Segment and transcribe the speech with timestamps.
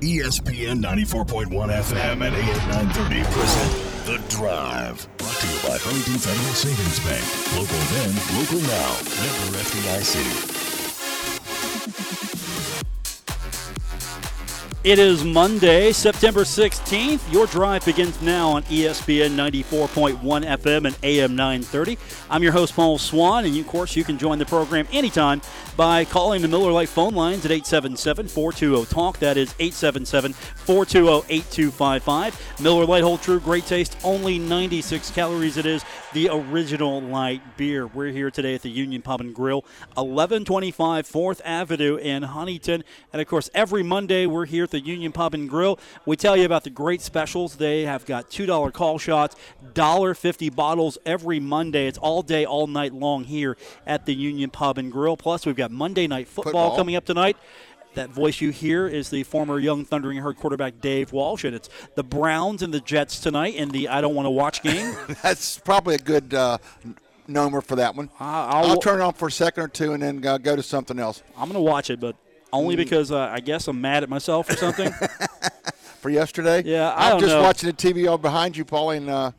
[0.00, 5.08] ESPN 94.1 FM and AM 930 present The Drive.
[5.16, 7.24] Brought to you by Huntington Federal Savings Bank.
[7.56, 8.92] Local then, local now.
[9.16, 10.65] Member FDIC.
[14.86, 17.32] It is Monday, September 16th.
[17.32, 21.98] Your drive begins now on ESPN 94.1 FM and AM 930.
[22.30, 25.42] I'm your host, Paul Swann, and of course, you can join the program anytime
[25.76, 29.18] by calling the Miller Lite phone lines at 877 420 TALK.
[29.18, 32.60] That is 877 420 8255.
[32.60, 35.56] Miller Lite Hold True, great taste, only 96 calories.
[35.56, 37.88] It is the original light beer.
[37.88, 39.62] We're here today at the Union Pub and Grill,
[39.94, 42.84] 1125 4th Avenue in Huntington.
[43.12, 45.78] And of course, every Monday we're here the Union Pub and Grill.
[46.04, 47.56] We tell you about the great specials.
[47.56, 49.34] They have got $2 call shots,
[49.72, 51.86] $1.50 bottles every Monday.
[51.86, 55.16] It's all day, all night long here at the Union Pub and Grill.
[55.16, 56.76] Plus, we've got Monday Night Football, Football.
[56.76, 57.36] coming up tonight.
[57.94, 61.70] That voice you hear is the former Young Thundering Herd quarterback Dave Walsh, and it's
[61.94, 64.94] the Browns and the Jets tonight in the I Don't Want to Watch game.
[65.22, 66.58] That's probably a good uh,
[67.26, 68.10] nomer for that one.
[68.20, 70.62] I'll- I'll, turn it on for a second or two and then uh, go to
[70.62, 71.22] something else.
[71.38, 72.16] I'm going to watch it, but
[72.56, 74.92] only because uh, I guess I'm mad at myself or something.
[76.00, 77.42] For yesterday, Yeah, I I'm don't just know.
[77.42, 79.32] watching the TV all behind you, Paulie, and uh,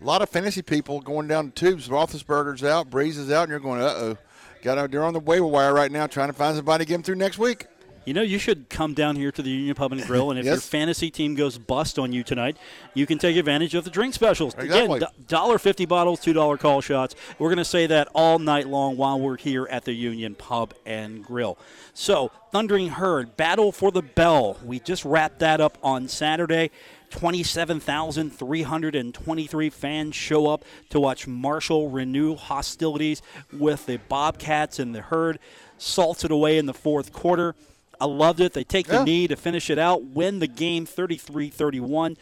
[0.00, 1.88] a lot of fantasy people going down the tubes.
[1.88, 4.18] Roethlisberger's out, Brees is out, and you're going, uh oh.
[4.62, 6.94] Got out there on the waiver wire right now, trying to find somebody to get
[6.94, 7.66] him through next week.
[8.04, 10.44] You know, you should come down here to the Union Pub and Grill, and if
[10.44, 12.56] your fantasy team goes bust on you tonight,
[12.92, 14.54] you can take advantage of the drink specials.
[14.54, 14.98] Exactly.
[14.98, 17.14] Again, dollar fifty bottles, two dollar call shots.
[17.38, 20.74] We're going to say that all night long while we're here at the Union Pub
[20.84, 21.56] and Grill.
[21.94, 24.58] So, Thundering Herd, Battle for the Bell.
[24.64, 26.70] We just wrapped that up on Saturday.
[27.10, 35.38] 27,323 fans show up to watch Marshall renew hostilities with the Bobcats and the Herd.
[35.78, 37.54] Salted away in the fourth quarter.
[38.00, 38.52] I loved it.
[38.52, 39.04] They take the Yeah.
[39.04, 42.16] knee to finish it out, win the game 33 31.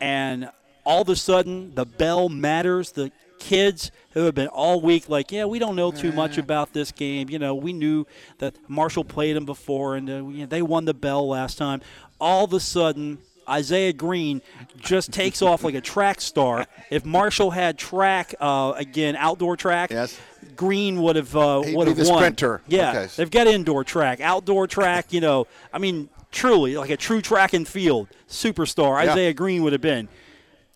[0.00, 0.50] And
[0.84, 2.92] all of a sudden, the bell matters.
[2.92, 6.72] The kids who have been all week like, yeah, we don't know too much about
[6.72, 7.28] this game.
[7.28, 8.06] You know, we knew
[8.38, 11.80] that Marshall played them before and uh, you know, they won the bell last time.
[12.20, 14.42] All of a sudden, Isaiah Green
[14.78, 16.66] just takes off like a track star.
[16.90, 20.18] If Marshall had track, uh, again, outdoor track, Yes.
[20.56, 22.18] Green would have uh, He'd would be have the won.
[22.18, 22.60] sprinter.
[22.68, 23.08] Yeah, Okay.
[23.16, 25.12] they've got indoor track, outdoor track.
[25.12, 29.02] You know, I mean, truly like a true track and field superstar.
[29.04, 29.12] Yeah.
[29.12, 30.08] Isaiah Green would have been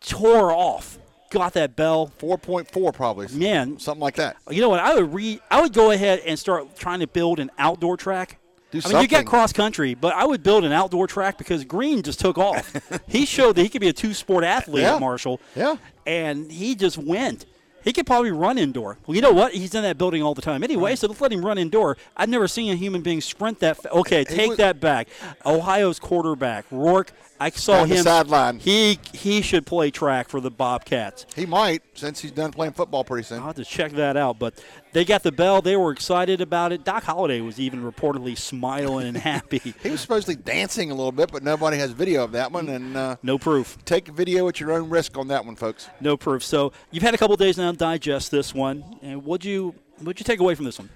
[0.00, 0.98] tore off,
[1.30, 2.10] got that bell.
[2.18, 3.28] 4.4 probably.
[3.28, 3.78] Man.
[3.78, 4.36] Something like that.
[4.50, 4.80] You know what?
[4.80, 5.40] I would re.
[5.50, 8.38] I would go ahead and start trying to build an outdoor track.
[8.72, 9.26] Do I mean, you got something.
[9.26, 12.74] cross country, but I would build an outdoor track because Green just took off.
[13.08, 14.94] he showed that he could be a two sport athlete Yeah.
[14.96, 15.40] at Marshall.
[15.54, 15.76] Yeah.
[16.06, 17.46] And he just went.
[17.84, 18.98] He could probably run indoor.
[19.06, 19.52] Well, you know what?
[19.52, 21.96] He's in that building all the time anyway, so let's let him run indoor.
[22.16, 23.76] I've never seen a human being sprint that.
[23.80, 25.06] Fa- okay, take was- that back.
[25.44, 27.12] Ohio's quarterback Rourke.
[27.38, 28.58] I saw On the him sideline.
[28.60, 31.26] He he should play track for the Bobcats.
[31.36, 33.40] He might, since he's done playing football pretty soon.
[33.40, 34.38] I'll have to check that out.
[34.38, 34.54] But
[34.92, 35.60] they got the bell.
[35.60, 36.84] They were excited about it.
[36.84, 39.74] Doc Holliday was even reportedly smiling and happy.
[39.82, 42.68] He was supposedly dancing a little bit, but nobody has video of that one.
[42.68, 43.76] And uh, No proof.
[43.84, 45.88] take video at your own risk on that one, folks.
[46.00, 46.42] No proof.
[46.42, 48.82] So you've had a couple days now to digest this one.
[49.02, 50.88] And what'd you what'd you take away from this one?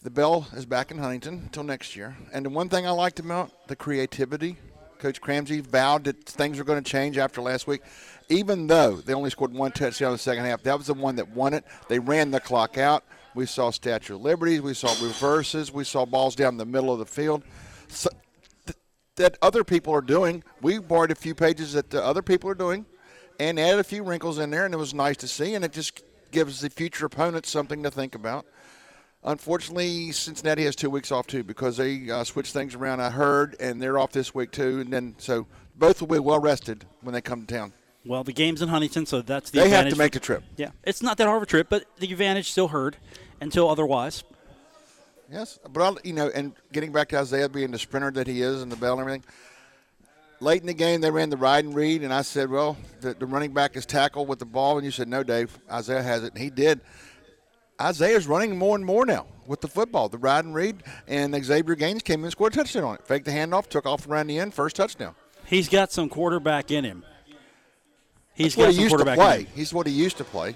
[0.00, 2.16] The Bell is back in Huntington until next year.
[2.32, 4.56] And the one thing I liked about the creativity,
[4.98, 7.82] Coach Cramsey vowed that things were going to change after last week.
[8.28, 11.16] Even though they only scored one touchdown in the second half, that was the one
[11.16, 11.64] that won it.
[11.88, 13.04] They ran the clock out.
[13.34, 14.60] We saw Statue of Liberty.
[14.60, 15.72] We saw reverses.
[15.72, 17.42] We saw balls down the middle of the field.
[17.88, 18.10] So,
[18.66, 18.76] th-
[19.16, 20.42] that other people are doing.
[20.60, 22.84] We borrowed a few pages that the other people are doing
[23.38, 25.54] and added a few wrinkles in there, and it was nice to see.
[25.54, 28.46] And it just gives the future opponents something to think about.
[29.24, 33.00] Unfortunately, Cincinnati has two weeks off too because they uh, switched things around.
[33.00, 34.80] I heard, and they're off this week too.
[34.80, 35.46] And then so
[35.76, 37.72] both will be well rested when they come to town.
[38.06, 40.42] Well, the game's in Huntington, so that's the They have to make the trip.
[40.56, 42.96] yeah, it's not that hard of a trip, but the advantage still heard
[43.40, 44.22] until otherwise.
[45.30, 48.40] Yes, but I'll, you know, and getting back to Isaiah being the sprinter that he
[48.40, 49.24] is and the bell and everything.
[50.40, 53.12] Late in the game, they ran the ride and read, and I said, "Well, the,
[53.12, 56.22] the running back is tackled with the ball," and you said, "No, Dave, Isaiah has
[56.22, 56.80] it," and he did.
[57.80, 61.74] Isaiah's running more and more now with the football, the ride and read, and Xavier
[61.74, 63.06] Gaines came in and scored a touchdown on it.
[63.06, 65.14] Faked the handoff, took off around the end, first touchdown.
[65.44, 67.04] He's got some quarterback in him.
[68.34, 69.46] He's That's what got he some used to play.
[69.54, 70.54] He's what he used to play.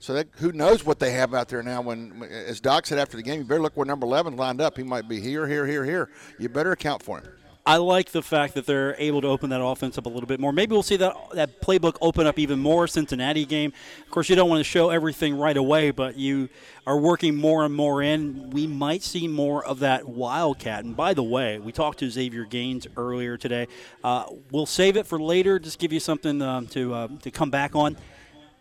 [0.00, 1.80] So that, who knows what they have out there now?
[1.80, 4.76] When, as Doc said after the game, you better look where number 11 lined up.
[4.76, 6.10] He might be here, here, here, here.
[6.38, 7.26] You better account for him.
[7.68, 10.40] I like the fact that they're able to open that offense up a little bit
[10.40, 10.54] more.
[10.54, 12.86] Maybe we'll see that that playbook open up even more.
[12.86, 13.74] Cincinnati game.
[14.00, 16.48] Of course, you don't want to show everything right away, but you
[16.86, 18.48] are working more and more in.
[18.48, 20.86] We might see more of that wildcat.
[20.86, 23.68] And by the way, we talked to Xavier Gaines earlier today.
[24.02, 25.58] Uh, we'll save it for later.
[25.58, 27.98] Just give you something um, to uh, to come back on.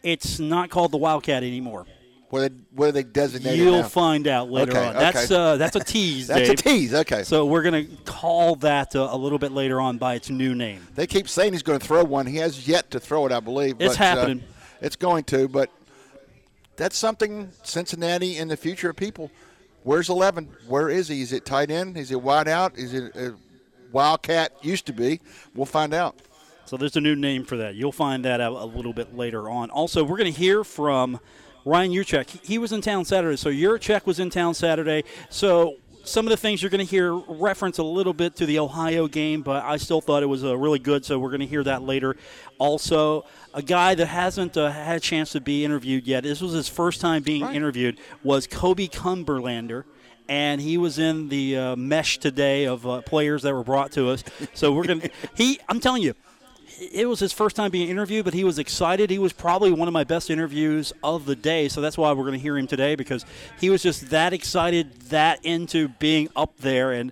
[0.04, 1.86] It's not called the wildcat anymore.
[2.30, 3.88] Where they, where they designated You'll now?
[3.88, 4.94] find out later Okay, on.
[4.96, 5.36] That's okay.
[5.36, 6.60] uh, that's a tease, That's Dave.
[6.60, 6.94] a tease.
[6.94, 7.24] Okay.
[7.24, 10.54] So we're going to call that uh, a little bit later on by its new
[10.54, 10.86] name.
[10.96, 12.26] They keep saying he's going to throw one.
[12.26, 13.78] He has yet to throw it, I believe.
[13.80, 14.44] It's but, uh, happening.
[14.82, 15.70] it's going to, but
[16.76, 19.32] that's something Cincinnati in the future of people.
[19.84, 20.50] Where's 11?
[20.68, 21.22] Where is he?
[21.22, 21.96] Is it tight end?
[21.96, 22.78] Is it wide out?
[22.78, 23.36] Is it a
[23.94, 24.52] Wildcat?
[24.62, 25.22] Used to be.
[25.56, 26.18] We'll find out.
[26.66, 27.76] So there's a new name for that.
[27.76, 29.70] You'll find that out a little bit later on.
[29.70, 31.22] Also, we're going to hear from
[31.68, 32.30] Ryan Yurachek.
[32.30, 35.04] He- He was in town Saturday, so Yurachek was in town Saturday.
[35.30, 38.60] So some of the things you're going to hear reference a little bit to the
[38.60, 41.46] Ohio game, but I still thought it was uh, really good, so we're going to
[41.48, 42.16] hear that later.
[42.58, 46.24] Also, a guy that hasn't uh, had a chance to be interviewed yet.
[46.24, 47.56] This was his first time being Right.
[47.56, 48.00] interviewed.
[48.24, 49.84] Was Koby Cumberlander
[50.30, 54.10] and he was in the uh, mesh today of uh, players that were brought to
[54.10, 54.24] us.
[54.54, 55.10] So we're gonna.
[55.36, 56.16] he, I'm telling you,
[56.80, 59.10] it was his first time being interviewed, but he was excited.
[59.10, 61.68] He was probably one of my best interviews of the day.
[61.68, 63.26] So that's why we're going to hear him today because
[63.60, 67.12] he was just that excited, that into being up there, and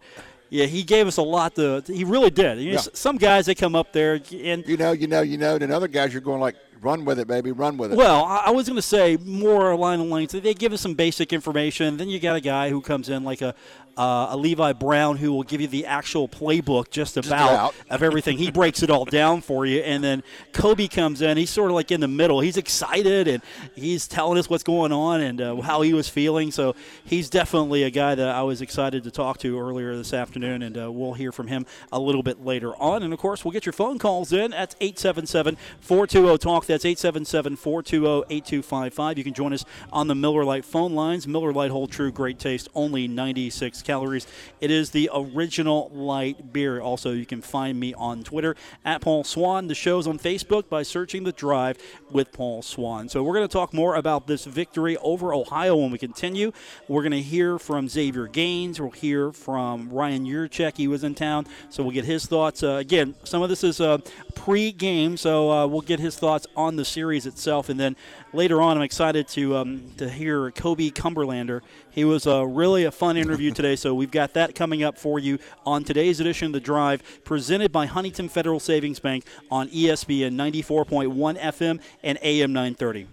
[0.50, 1.84] yeah, he gave us a lot to.
[1.88, 2.60] He really did.
[2.60, 2.88] You know, Yeah.
[2.94, 5.56] Some guys they come up there and You know, you know, you know.
[5.56, 7.98] And other guys, you're going like, run with it, baby, run with it.
[7.98, 10.32] Well, I was going to say more along the lines.
[10.32, 11.98] They give us some basic information.
[11.98, 13.56] Then you got a guy who comes in like a
[13.98, 17.76] uh, a Levi Brown who will give you the actual playbook just about about.
[17.90, 18.38] of everything.
[18.38, 21.38] He breaks it all down for you, and then Koby comes in.
[21.38, 22.40] He's sort of like in the middle.
[22.42, 23.42] He's excited and
[23.76, 26.52] he's telling us what's going on and uh, how he was feeling.
[26.52, 30.62] So he's definitely a guy that I was excited to talk to earlier this afternoon,
[30.62, 33.04] and uh, we'll hear from him a little bit later on.
[33.04, 34.52] And of course, we'll get your phone calls in.
[34.52, 36.66] That's 877 420 TALK.
[36.66, 39.18] That's 877 420 8255.
[39.18, 41.28] You can join us on the Miller Lite phone lines.
[41.28, 44.28] Miller Lite hold true, great taste, only 96 calories.
[44.60, 46.82] It is the original light beer.
[46.82, 49.68] Also, you can find me on Twitter at Paul Swann.
[49.68, 51.78] The show's on Facebook by searching The Drive
[52.12, 53.08] with Paul Swann.
[53.08, 56.52] So, we're going to talk more about this victory over Ohio when we continue.
[56.88, 58.82] We're going to hear from Xavier Gaines.
[58.82, 60.78] We'll hear from Ryan Yurachek.
[60.78, 62.64] He was in town, so we'll get his thoughts.
[62.64, 64.00] Uh, again, some of this is uh,
[64.34, 67.70] pre game, so uh, we'll get his thoughts on the series itself.
[67.70, 67.96] And then
[68.36, 71.62] later on, I'm excited to, um, to hear Koby Cumberlander.
[71.90, 75.18] He was uh, really a fun interview today, so we've got that coming up for
[75.18, 80.36] you on today's edition of The Drive, presented by Huntington Federal Savings Bank on ESPN
[80.36, 83.08] 94.1 FM and AM 930.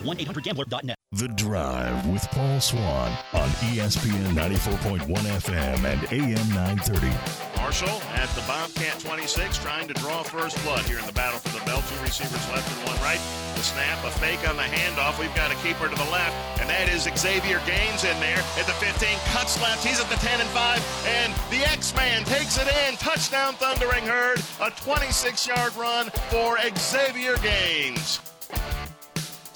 [0.00, 0.96] 1-800-GAMBLER.net.
[1.12, 7.53] The Drive with Paul Swann on ESPN 94.1 FM and AM 930.
[7.64, 11.48] Marshall at the Bobcat 26, trying to draw first blood here in the battle for
[11.58, 11.82] the belt.
[11.88, 13.18] Two receivers left and one right.
[13.56, 15.18] The snap, a fake on the handoff.
[15.18, 18.66] We've got a keeper to the left, and that is Xavier Gaines in there at
[18.68, 19.16] the 15.
[19.32, 19.82] Cuts left.
[19.82, 22.96] He's at the 10 and 5, and the X-Man takes it in.
[22.98, 24.40] Touchdown, Thundering Herd.
[24.60, 28.20] A 26-yard run for Xavier Gaines.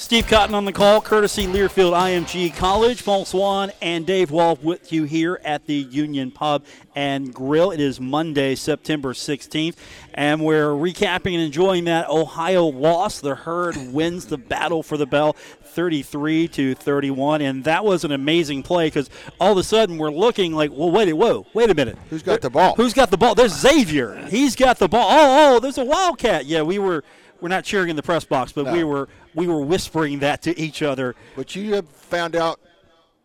[0.08, 3.05] Steve Cotton on the call, courtesy Learfield IMG College.
[3.05, 6.64] Paul Swann and Dave Walsh with you here at the Union Pub
[6.96, 7.72] and Grill.
[7.72, 9.76] It is Monday, September 16th,
[10.14, 13.20] and we're recapping and enjoying that Ohio loss.
[13.20, 15.34] The Herd wins the battle for the bell.
[15.34, 20.10] 33 to 31, and that was an amazing play because all of a sudden we're
[20.10, 22.74] looking like, well, wait, whoa, wait a minute, Who's got the ball?
[22.77, 23.34] Who's got the ball?
[23.34, 24.27] There's Xavier.
[24.31, 25.06] He's got the ball.
[25.10, 26.46] Oh, oh, there's a Wildcat.
[26.46, 27.05] Yeah, we were
[27.40, 30.58] we're not cheering in the press box, but we were we were whispering that to
[30.58, 31.14] each other.
[31.36, 32.60] But you have found out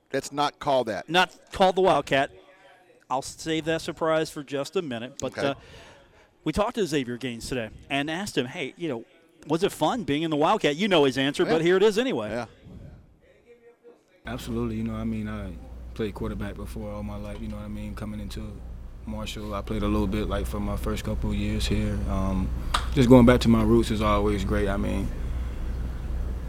[0.10, 1.10] that's not called that.
[1.10, 2.32] Not called the Wildcat.
[3.10, 5.16] I'll save that surprise for just a minute.
[5.20, 5.48] But Okay.
[5.50, 5.54] uh,
[6.44, 9.06] we talked to Xavier Gaines today and asked him, hey, you know,
[9.48, 10.76] was it fun being in the Wildcat?
[10.76, 12.30] You know his answer, but here it is anyway.
[12.30, 12.46] Yeah.
[14.26, 14.78] Absolutely.
[14.78, 15.52] You know, I mean, I
[15.94, 17.38] played quarterback before all my life.
[17.42, 17.94] You know what I mean?
[17.94, 18.52] Coming into
[19.06, 22.00] Marshall, I played a little bit like for my first couple of years here.
[22.10, 22.50] Um,
[22.94, 24.70] just going back to my roots is always great.
[24.70, 25.10] I mean,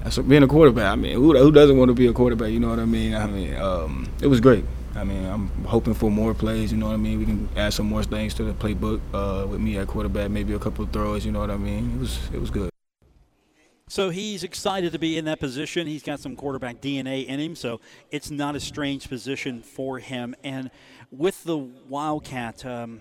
[0.02, 0.92] that's being a quarterback.
[0.92, 2.50] I mean, who, who doesn't want to be a quarterback?
[2.50, 3.14] You know what I mean?
[3.14, 4.64] I mean, um, it was great.
[4.94, 6.70] I mean, I'm hoping for more plays.
[6.70, 7.18] You know what I mean?
[7.18, 10.30] We can add some more things to the playbook uh, with me at quarterback.
[10.30, 11.26] Maybe a couple of throws.
[11.26, 11.96] You know what I mean?
[11.96, 12.70] It was it was good.
[13.86, 15.86] So he's excited to be in that position.
[15.86, 17.80] He's got some quarterback DNA in him, so
[18.10, 20.34] it's not a strange position for him.
[20.42, 20.70] And
[21.16, 23.00] with the Wildcat, um,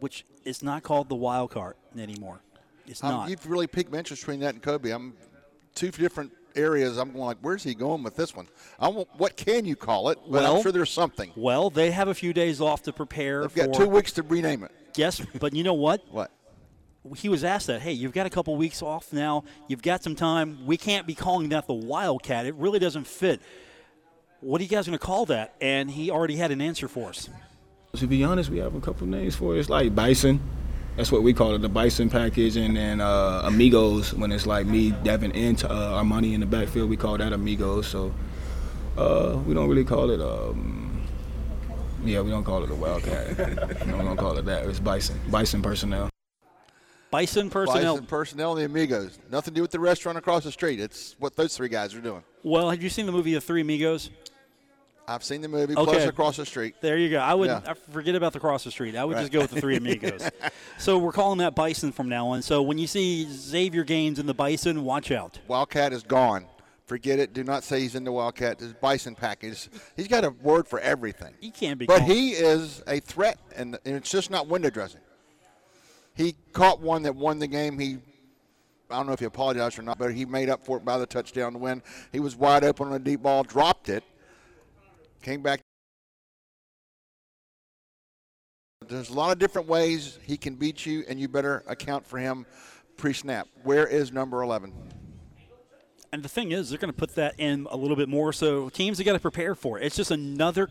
[0.00, 2.40] which is not called the Wildcat anymore,
[2.86, 3.30] it's Um, not.
[3.30, 4.94] You've really piqued my interest between that and Koby.
[4.94, 5.14] I'm
[5.74, 6.98] two different areas.
[6.98, 8.46] I'm going like, where's he going with this one?
[8.78, 10.18] I want, what can you call it?
[10.22, 11.32] But Well- I'm sure there's something.
[11.36, 13.66] Well, they have a few days off to prepare They've for.
[13.66, 14.70] got two weeks to rename it.
[14.96, 16.02] Yes, but you know what?
[16.10, 16.30] What?
[17.16, 19.44] he was asked that, hey, you've got a couple weeks off now.
[19.68, 20.64] You've got some time.
[20.64, 22.46] We can't be calling that the Wildcat.
[22.46, 23.42] It really doesn't fit.
[24.40, 25.54] What are you guys going to call that?
[25.60, 27.28] And he already had an answer for us.
[27.96, 29.60] To be honest, we have a couple names for it.
[29.60, 30.40] It's like Bison.
[30.96, 34.14] That's what we call it, the Bison package, and then uh, Amigos.
[34.14, 37.86] When it's like me, Devin, and uh, Armani in the backfield, we call that Amigos.
[37.86, 38.12] So
[38.96, 40.20] uh, we don't really call it.
[40.20, 41.02] Um,
[42.04, 43.28] yeah, we don't call it a Wildcat.
[43.86, 44.66] we don't, don't call it that.
[44.66, 45.18] It's Bison.
[45.30, 46.10] Bison personnel.
[47.10, 47.94] Bison personnel.
[47.94, 49.18] Bison personnel and the Amigos.
[49.30, 50.80] Nothing to do with the restaurant across the street.
[50.80, 52.24] It's what those three guys are doing.
[52.42, 54.10] Well, have you seen the movie The Three Amigos?
[55.06, 55.74] I've seen the movie.
[55.76, 55.84] Okay.
[55.92, 56.76] Plus across the street.
[56.80, 57.18] There you go.
[57.18, 57.60] I would Yeah.
[57.66, 58.96] I forget about the cross the street.
[58.96, 59.20] I would Right.
[59.22, 60.28] just go with the Three Amigos.
[60.78, 62.40] so we're calling that Bison from now on.
[62.42, 65.40] So when you see Xavier Gaines in the Bison, watch out.
[65.46, 66.46] Wildcat is gone.
[66.86, 67.32] Forget it.
[67.32, 68.58] Do not say he's in the Wildcat.
[68.58, 69.68] This Bison package.
[69.96, 71.34] He's got a word for everything.
[71.40, 71.86] He can't be.
[71.86, 75.00] But called- he is a threat, and, and it's just not window dressing.
[76.14, 77.78] He caught one that won the game.
[77.78, 77.98] He,
[78.90, 80.98] I don't know if he apologized or not, but he made up for it by
[80.98, 81.82] the touchdown to win.
[82.12, 84.04] He was wide open on a deep ball, dropped it,
[85.24, 85.60] came back.
[88.86, 92.18] There's a lot of different ways he can beat you, and you better account for
[92.18, 92.44] him
[92.98, 93.48] pre-snap.
[93.62, 94.72] Where is number 11?
[96.12, 98.32] And the thing is, they're going to put that in a little bit more.
[98.32, 99.86] So teams have got to prepare for it.
[99.86, 100.68] It's just another.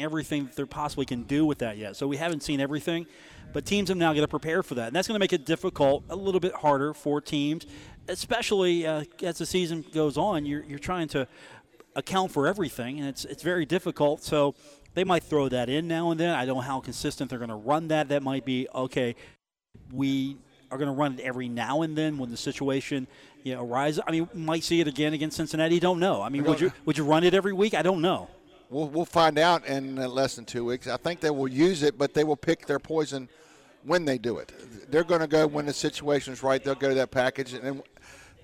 [0.00, 1.94] Everything that they possibly can do with that yet.
[1.94, 3.06] So we haven't seen everything,
[3.52, 5.46] but teams have now got to prepare for that, and that's going to make it
[5.46, 7.66] difficult, a little bit harder for teams,
[8.08, 10.44] especially uh, as the season goes on.
[10.44, 11.28] You're you're trying to
[11.94, 14.24] account for everything, and it's it's very difficult.
[14.24, 14.56] So
[14.94, 16.34] they might throw that in now and then.
[16.34, 18.08] I don't know how consistent they're going to run that.
[18.08, 19.14] That might be okay.
[19.92, 20.36] We
[20.72, 23.06] are going to run it every now and then when the situation
[23.44, 24.02] you know arises.
[24.04, 25.78] I mean, we might see it again against Cincinnati.
[25.78, 26.22] Don't know.
[26.22, 27.72] I mean, would you would you run it every week?
[27.72, 28.28] I don't know.
[28.68, 30.88] We'll, we'll find out in uh, less than two weeks.
[30.88, 33.28] I think they will use it, but they will pick their poison
[33.84, 34.52] when they do it.
[34.90, 36.62] They're going to go when the situation is right.
[36.62, 37.52] They'll go to that package.
[37.52, 37.82] And then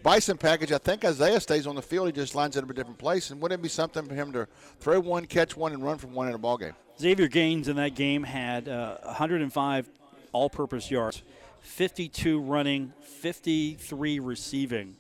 [0.02, 2.06] Bison package, I think Isaiah stays on the field.
[2.06, 3.30] He just lines it up a different place.
[3.30, 4.46] And wouldn't it be something for him to
[4.80, 6.74] throw one, catch one, and run from one in a ball game?
[6.98, 9.88] Xavier Gaines in that game had uh, 105
[10.32, 11.22] all purpose yards,
[11.60, 14.96] 52 running, 53 receiving.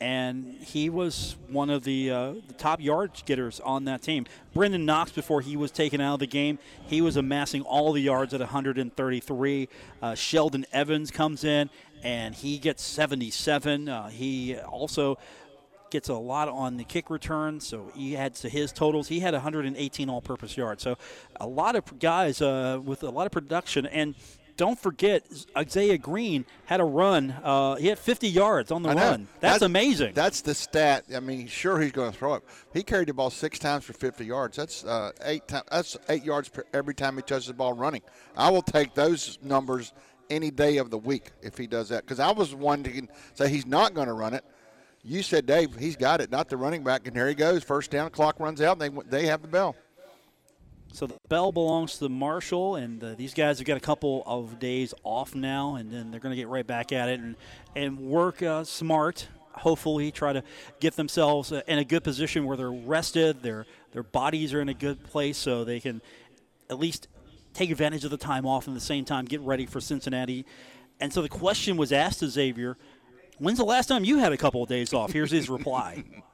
[0.00, 4.26] And he was one of the, uh, the top yard getters on that team.
[4.54, 8.00] Brenden Knox, before he was taken out of the game, he was amassing all the
[8.00, 9.68] yards at 133.
[10.02, 11.70] Uh, Sheldon Evans comes in
[12.02, 13.88] and he gets 77.
[13.88, 15.18] Uh, he also
[15.90, 19.06] gets a lot on the kick return, so he adds to his totals.
[19.08, 20.98] He had 118 all-purpose yards, so
[21.40, 23.86] a lot of guys uh, with a lot of production.
[23.86, 24.16] And
[24.56, 25.24] don't forget,
[25.56, 27.34] Isaiah Green had a run.
[27.42, 29.28] Uh, he had 50 yards on the run.
[29.40, 30.14] That's, amazing.
[30.14, 31.04] That's the stat.
[31.14, 32.42] I mean, sure he's going to throw it.
[32.72, 34.56] He carried the ball six times for 50 yards.
[34.56, 35.64] That's uh, eight times.
[35.70, 38.02] That's eight yards per, every time he touches the ball running.
[38.36, 39.92] I will take those numbers
[40.30, 42.04] any day of the week if he does that.
[42.04, 44.44] Because I was one to say he's not going to run it.
[45.02, 47.62] You said, Dave, he's got it, not the running back, and there he goes.
[47.62, 49.76] First down, clock runs out, and they they have the bell.
[50.94, 54.22] So the bell belongs to the Marshall, and uh, these guys have got a couple
[54.26, 57.34] of days off now, and then they're going to get right back at it and
[57.74, 59.26] and work uh, smart.
[59.54, 60.44] Hopefully, try to
[60.78, 64.68] get themselves uh, in a good position where they're rested, their their bodies are in
[64.68, 66.00] a good place, so they can
[66.70, 67.08] at least
[67.54, 70.46] take advantage of the time off, and at the same time get ready for Cincinnati.
[71.00, 72.78] And so the question was asked to Xavier,
[73.38, 76.04] "When's the last time you had a couple of days off?" Here's his reply.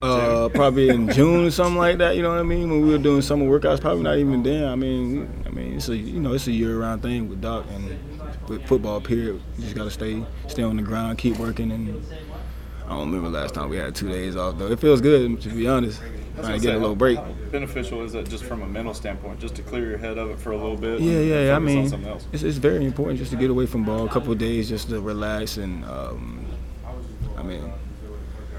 [0.00, 2.14] Uh, probably in June or something like that.
[2.14, 2.70] You know what I mean?
[2.70, 4.64] When we were doing summer workouts, probably not even then.
[4.68, 7.98] I mean, I mean, it's a you know it's a year-round thing with Doc and
[8.48, 9.00] with football.
[9.00, 9.42] Period.
[9.56, 12.00] You just gotta stay stay on the ground, keep working, and
[12.86, 14.70] I don't remember last time we had two days off though.
[14.70, 16.00] It feels good to be honest.
[16.36, 17.18] Trying to get a little break.
[17.18, 20.30] How beneficial is that just from a mental standpoint, just to clear your head of
[20.30, 21.00] it for a little bit?
[21.00, 21.46] Yeah, yeah.
[21.46, 21.56] yeah.
[21.56, 22.28] I mean, else?
[22.32, 24.90] it's, it's very important just to get away from ball a couple of days, just
[24.90, 25.84] to relax and.
[25.86, 26.46] Um,
[27.36, 27.72] I mean,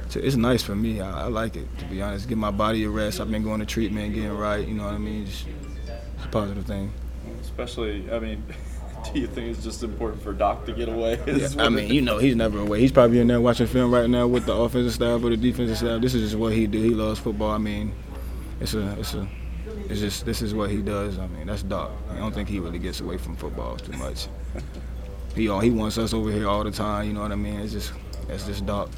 [0.09, 0.99] it's- it's nice for me.
[1.01, 2.27] I, I like it to be honest.
[2.27, 3.19] Give my body a rest.
[3.21, 4.67] I've been going to treatment, getting right.
[4.67, 5.25] You know what I mean?
[5.25, 5.45] Just,
[6.15, 6.91] it's a positive thing.
[7.41, 8.43] Especially, I mean,
[9.13, 11.19] do you think it's just important for Doc to get away?
[11.27, 12.79] Yeah, I mean, you know, he's never away.
[12.79, 15.77] He's probably in there watching film right now with the offensive staff or the defensive
[15.77, 16.01] staff.
[16.01, 16.81] This is just what he do.
[16.81, 17.51] He loves football.
[17.51, 17.93] I mean,
[18.59, 19.27] it's a, it's a,
[19.87, 21.17] it's just this is what he does.
[21.19, 21.91] I mean, that's Doc.
[22.11, 24.27] I don't think he really gets away from football too much.
[25.35, 27.05] He all he wants us over here all the time.
[27.07, 27.59] You know what I mean?
[27.59, 27.93] It's just
[28.27, 28.89] that's just Doc.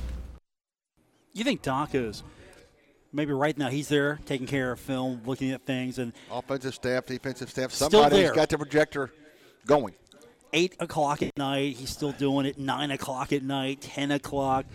[1.33, 2.23] You think Doc is
[3.13, 7.05] maybe right now he's there taking care of film, looking at things, and Offensive staff,
[7.05, 9.11] defensive staff, somebody's got the projector
[9.65, 9.93] going.
[10.53, 11.77] 8 o'clock at night.
[11.77, 12.57] He's still doing it.
[12.57, 14.65] 9 o'clock at night, 10 o'clock.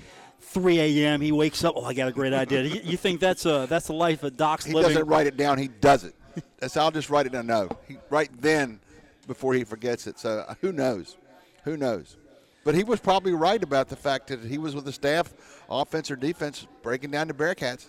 [0.40, 1.20] 3 a.m.
[1.20, 1.74] He wakes up.
[1.76, 2.62] Oh, I got a great idea.
[2.62, 4.90] you, you think that's a that's the life of Doc's He living?
[4.90, 5.58] He doesn't write it down.
[5.58, 6.14] He does it.
[6.58, 7.46] That's I'll just write it down.
[7.46, 8.80] No, he right then
[9.26, 10.18] before he forgets it.
[10.18, 11.16] So uh, who knows?
[11.64, 12.16] Who knows?
[12.66, 15.32] But he was probably right about the fact that he was with the staff,
[15.70, 17.86] offense or defense, breaking down the Bearcats.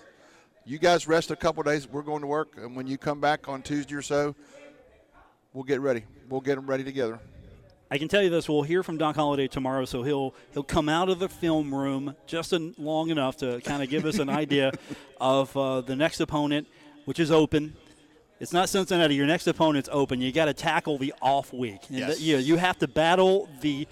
[0.66, 1.88] You guys rest a couple days.
[1.88, 4.36] We're going to work, and when you come back on Tuesday or so,
[5.52, 6.04] we'll get ready.
[6.30, 7.20] We'll get them ready together.
[7.90, 10.90] I can tell you this: we'll hear from Doc Holliday tomorrow, so he'll he'll come
[10.90, 14.74] out of the film room just long enough to kind of give us an idea
[15.20, 16.68] of uh, the next opponent,
[17.06, 17.74] which is open.
[18.40, 19.16] It's not Cincinnati.
[19.16, 20.22] Your next opponent's open.
[20.22, 21.80] You got to tackle the off week.
[21.90, 22.18] Yes.
[22.18, 23.88] the- you, you have to battle the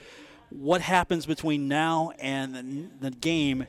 [0.60, 2.56] what happens between now and
[3.00, 3.68] the, the game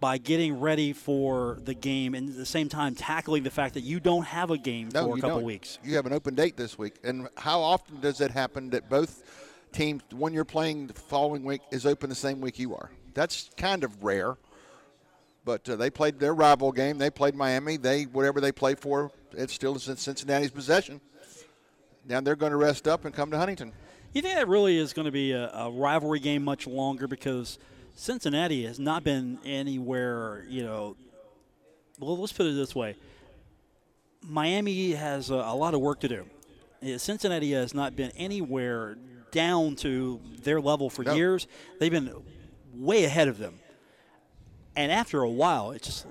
[0.00, 3.80] by getting ready for the game and at the same time tackling the fact that
[3.80, 5.78] you don't have a game No, for a couple weeks.
[5.82, 9.24] You have an open date this week, and how often does it happen that both
[9.72, 12.90] teams, when you're playing the following week, is open the same week you are?
[13.14, 14.36] That's kind of rare.
[15.44, 16.98] But uh, they played their rival game.
[16.98, 17.78] They played Miami.
[17.78, 21.00] They whatever they play for, it's still in Cincinnati's possession.
[22.06, 23.72] Now they're going to rest up and come to Huntington.
[24.12, 27.58] You think that really is going to be a, a rivalry game much longer because
[27.94, 30.96] Cincinnati has not been anywhere, you know.
[31.98, 32.94] Well, let's put it this way
[34.22, 36.26] Miami has a, a lot of work to do.
[36.98, 38.96] Cincinnati has not been anywhere
[39.32, 41.14] down to their level for No.
[41.14, 41.46] years.
[41.80, 42.12] They've been
[42.72, 43.58] way ahead of them.
[44.76, 46.06] And after a while, it's just,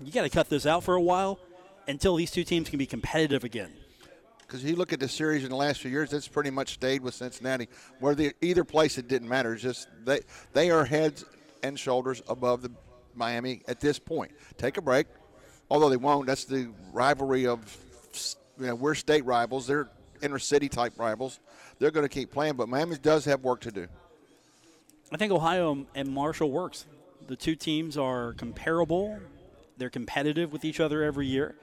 [0.00, 1.40] you got to cut this out for a while
[1.88, 3.72] until these two teams can be competitive again.
[4.46, 7.02] Because you look at the series in the last few years, it's pretty much stayed
[7.02, 7.68] with Cincinnati.
[8.00, 9.54] Where the, either place it didn't matter.
[9.54, 10.20] It's just they
[10.52, 11.24] they are heads
[11.62, 12.70] and shoulders above the
[13.14, 14.32] Miami at this point.
[14.58, 15.06] Take a break,
[15.70, 16.26] although they won't.
[16.26, 17.58] That's the rivalry of
[18.58, 19.66] you know we're state rivals.
[19.66, 19.88] They're
[20.22, 21.40] inner city type rivals.
[21.78, 23.88] They're going to keep playing, but Miami does have work to do.
[25.12, 26.86] I think Ohio and Marshall works.
[27.26, 29.18] The two teams are comparable.
[29.76, 31.56] They're competitive with each other every year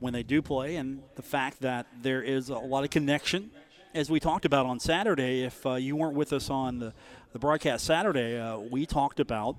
[0.00, 3.50] when they do play, and the fact that there is a lot of connection,
[3.94, 5.44] as we talked about on Saturday.
[5.44, 6.92] If uh, you weren't with us on the,
[7.32, 9.56] the broadcast Saturday, uh, we talked about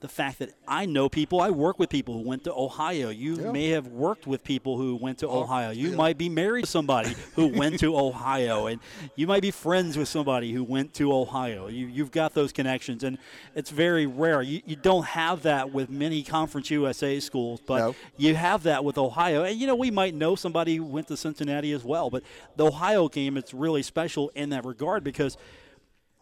[0.00, 3.10] the fact that I know people, I work with people who went to Ohio.
[3.10, 3.52] You Yeah.
[3.52, 5.70] may have worked with people who went to Oh, Ohio.
[5.72, 5.96] You yeah.
[5.96, 8.80] might be married to somebody who went to Ohio, and
[9.14, 11.68] you might be friends with somebody who went to Ohio.
[11.68, 13.18] You, you've got those connections, and
[13.54, 14.40] it's very rare.
[14.40, 17.94] You, you don't have that with many Conference USA schools, but No.
[18.16, 19.44] you have that with Ohio.
[19.44, 22.22] And, you know, we might know somebody who went to Cincinnati as well, but
[22.56, 25.36] the Ohio game, it's really special in that regard because–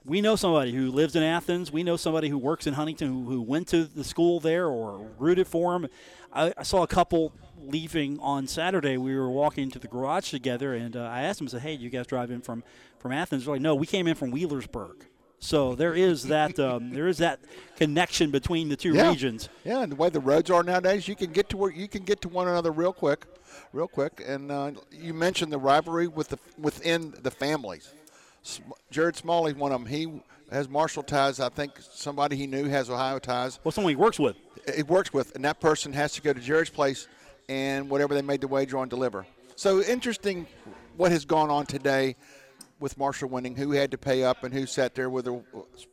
[0.05, 1.71] we know somebody who lives in Athens.
[1.73, 5.11] We know somebody who works in Huntington who, who went to the school there or
[5.19, 5.89] rooted for him.
[6.33, 8.97] I, I saw a couple leaving on Saturday.
[8.97, 11.73] We were walking to the garage together, and uh, I asked them, I said, hey,
[11.75, 12.63] you guys drive in from,
[12.99, 13.45] from Athens?
[13.45, 15.03] They're like, no, we came in from Wheelersburg.
[15.41, 17.39] So there is that um, there is that
[17.77, 19.09] connection between the two Yeah.
[19.11, 19.49] regions.
[19.65, 22.03] Yeah, and the way the roads are nowadays, you can get to where you can
[22.03, 23.25] get to one another real quick,
[23.73, 24.21] real quick.
[24.27, 27.93] And uh, you mentioned the rivalry with the within the families.
[28.91, 29.89] Jared Smalley's one of them.
[29.89, 31.41] He has Marshall ties.
[31.41, 33.59] I think somebody he knew has Ohio ties.
[33.65, 34.37] Well, someone he works with.
[34.75, 37.09] He works with, and that person has to go to Jared's place
[37.49, 39.27] and whatever they made the wager on deliver.
[39.57, 40.47] So interesting,
[40.97, 42.17] what has gone on today
[42.81, 43.57] with Marshall winning?
[43.57, 45.43] Who had to pay up and who sat there with a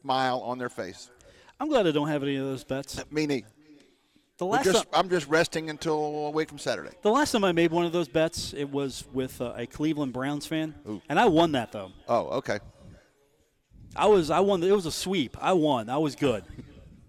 [0.02, 1.10] smile on their face?
[1.60, 3.04] I'm glad I don't have any of those bets.
[3.12, 3.48] Me neither.
[4.38, 6.89] The last just, I'm just resting until a week from Saturday.
[7.02, 10.12] the last time I made one of those bets, it was with uh, a Cleveland
[10.12, 11.02] Browns fan, Ooh.
[11.08, 11.91] and I won that though.
[12.10, 12.60] Oh, okay.
[13.95, 14.62] I was I won.
[14.62, 15.38] It was a sweep.
[15.41, 15.89] I won.
[15.89, 16.43] I was good.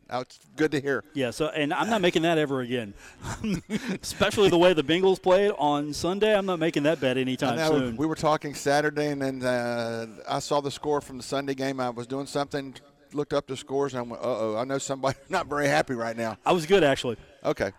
[0.09, 1.03] It's good to hear.
[1.15, 1.33] Yeah.
[1.33, 2.95] So and I'm not making that ever again.
[4.01, 6.33] Especially the way the Bengals played on Sunday.
[6.33, 7.97] I'm not making that bet anytime soon.
[7.97, 11.81] we were talking Saturday, and then uh, I saw the score from the Sunday game.
[11.81, 12.77] I was doing something,
[13.12, 15.95] looked up the scores, and I went, "Uh oh, I know somebody not very happy
[15.95, 17.16] right now." I was good actually.
[17.45, 17.73] Okay,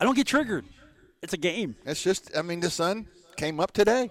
[0.00, 0.64] I don't get triggered.
[1.22, 1.74] It's a game.
[1.86, 3.06] it's just, I mean, the sun
[3.36, 4.10] came up today.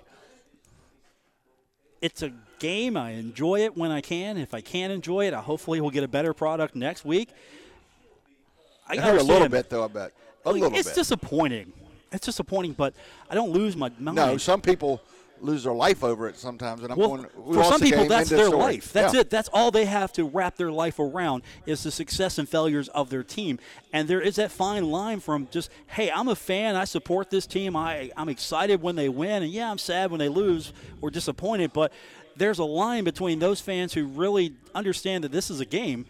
[2.01, 2.97] It's a game.
[2.97, 4.37] I enjoy it when I can.
[4.37, 7.29] If I can't enjoy it, I hopefully will get a better product next week.
[8.87, 9.85] I It hurt a little bit, though.
[9.85, 10.11] I bet
[10.45, 10.95] a little it's bit.
[10.95, 11.71] disappointing.
[12.11, 12.93] It's disappointing, but
[13.29, 14.15] I don't lose my mind.
[14.15, 15.01] no, some people
[15.41, 17.27] lose their life over it sometimes, and I'm Well, going.
[17.37, 18.61] we for some people, that's their story.
[18.61, 18.93] life.
[18.93, 19.21] That's Yeah.
[19.21, 19.29] it.
[19.29, 23.09] That's all they have to wrap their life around is the success and failures of
[23.09, 23.59] their team.
[23.91, 26.75] And there is that fine line from just, hey, I'm a fan.
[26.77, 27.75] I support this team.
[27.75, 29.43] I, I'm excited when they win.
[29.43, 31.73] And yeah, I'm sad when they lose or disappointed.
[31.73, 31.91] But
[32.37, 36.05] there's a line between those fans who really understand that this is a game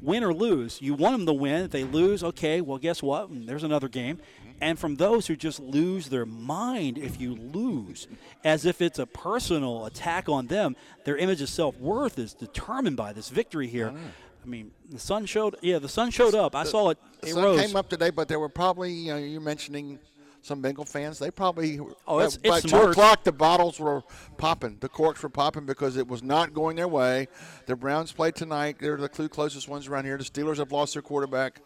[0.00, 0.80] win or lose.
[0.80, 1.64] You want them to win.
[1.64, 3.32] If they lose, okay, well, guess what?
[3.32, 4.20] Mm, there's another game.
[4.60, 8.08] And from those who just lose their mind if you lose,
[8.44, 12.96] as if it's a personal attack on them, their image of self worth is determined
[12.96, 13.92] by this victory here.
[13.94, 13.98] Ah.
[14.44, 15.56] I mean, the sun showed.
[15.62, 16.54] Yeah, the sun showed up.
[16.54, 16.98] I saw it.
[17.20, 17.60] The It sun rose.
[17.60, 19.98] came up today, but there were probably you know, you're mentioning
[20.42, 21.18] some Bengal fans.
[21.18, 24.02] They probably Oh, it's- uh, by it's two o'clock the bottles were
[24.38, 27.28] popping, the corks were popping because it was not going their way.
[27.66, 28.76] The Browns played tonight.
[28.80, 30.16] They're the two closest ones around here.
[30.16, 31.60] The Steelers have lost their quarterback.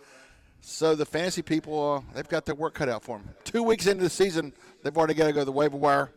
[0.64, 3.28] So the fantasy people, uh, they've got their work cut out for them.
[3.44, 6.12] Two weeks into the season, they've already got to go to the waiver wire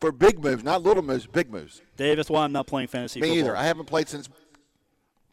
[0.00, 1.82] for big moves, not little moves, big moves.
[1.96, 3.38] Dave, that's why I'm not playing fantasy Me football.
[3.38, 3.56] either.
[3.56, 4.28] I haven't played since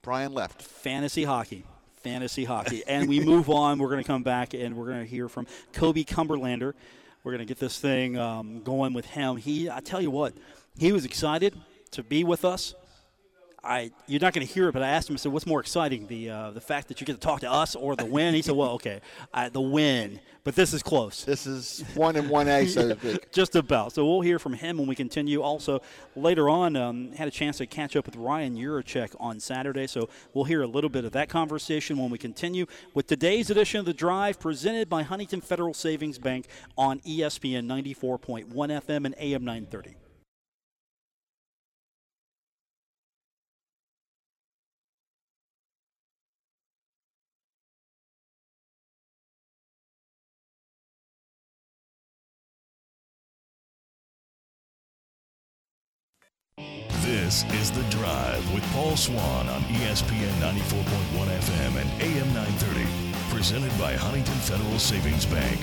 [0.02, 0.62] Brian left.
[0.64, 1.64] fantasy hockey.
[2.02, 2.84] Fantasy hockey.
[2.88, 3.78] And we move on.
[3.78, 6.74] We're going to come back and we're going to hear from Koby Cumberlander.
[7.24, 9.38] We're going to get this thing um, going with him.
[9.38, 10.34] He, I tell you what,
[10.78, 11.56] he was excited
[11.92, 12.74] to be with us.
[13.64, 15.14] I, you're not going to hear it, but I asked him.
[15.14, 17.52] I said, "What's more exciting, the uh, the fact that you get to talk to
[17.52, 19.00] us or the win?" He said, "Well, okay,
[19.54, 23.32] the win, but this is close." This is one and one A, so to speak.
[23.32, 23.94] Just about.
[23.94, 25.42] So we'll hear from him when we continue.
[25.42, 25.82] Also,
[26.18, 29.88] later on, um, had a chance to catch up with Ryan Yurachek on Saturday.
[29.88, 33.80] So we'll hear a little bit of that conversation when we continue with today's edition
[33.80, 36.48] of The Drive presented by Huntington Federal Savings Bank
[36.78, 39.96] on ESPN 94.1 FM and AM 930.
[57.34, 62.86] This is The Drive with Paul Swann on ESPN 94.1 FM and AM 930.
[63.36, 65.60] Presented by Huntington Federal Savings Bank.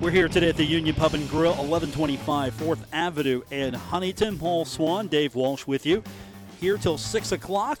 [0.00, 4.38] We're here today at the Union Pub and Grill, 1125 4th Avenue in Huntington.
[4.38, 6.02] Paul Swann, Dave Walsh with you.
[6.58, 7.80] Here till 6 o'clock.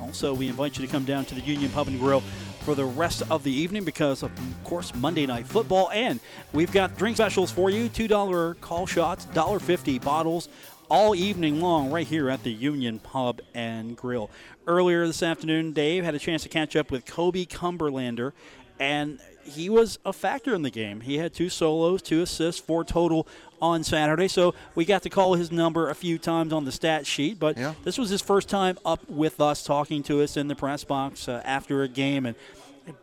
[0.00, 2.22] Also, we invite you to come down to the Union Pub and Grill
[2.60, 4.30] for the rest of the evening because, of
[4.64, 5.90] course, Monday Night Football.
[5.92, 6.20] And
[6.52, 10.48] we've got drink specials for you $2 call shots, $1.50 bottles
[10.90, 14.28] all evening long right here at the Union Pub and Grill.
[14.66, 18.32] Earlier this afternoon, Dave had a chance to catch up with Koby Cumberlander,
[18.78, 21.00] and he was a factor in the game.
[21.02, 23.26] He had two solos, two assists, four total
[23.62, 24.28] on Saturday.
[24.28, 27.56] So we got to call his number a few times on the stat sheet, but
[27.58, 27.74] Yeah.
[27.84, 31.28] this was his first time up with us talking to us in the press box
[31.28, 32.34] uh, after a game, and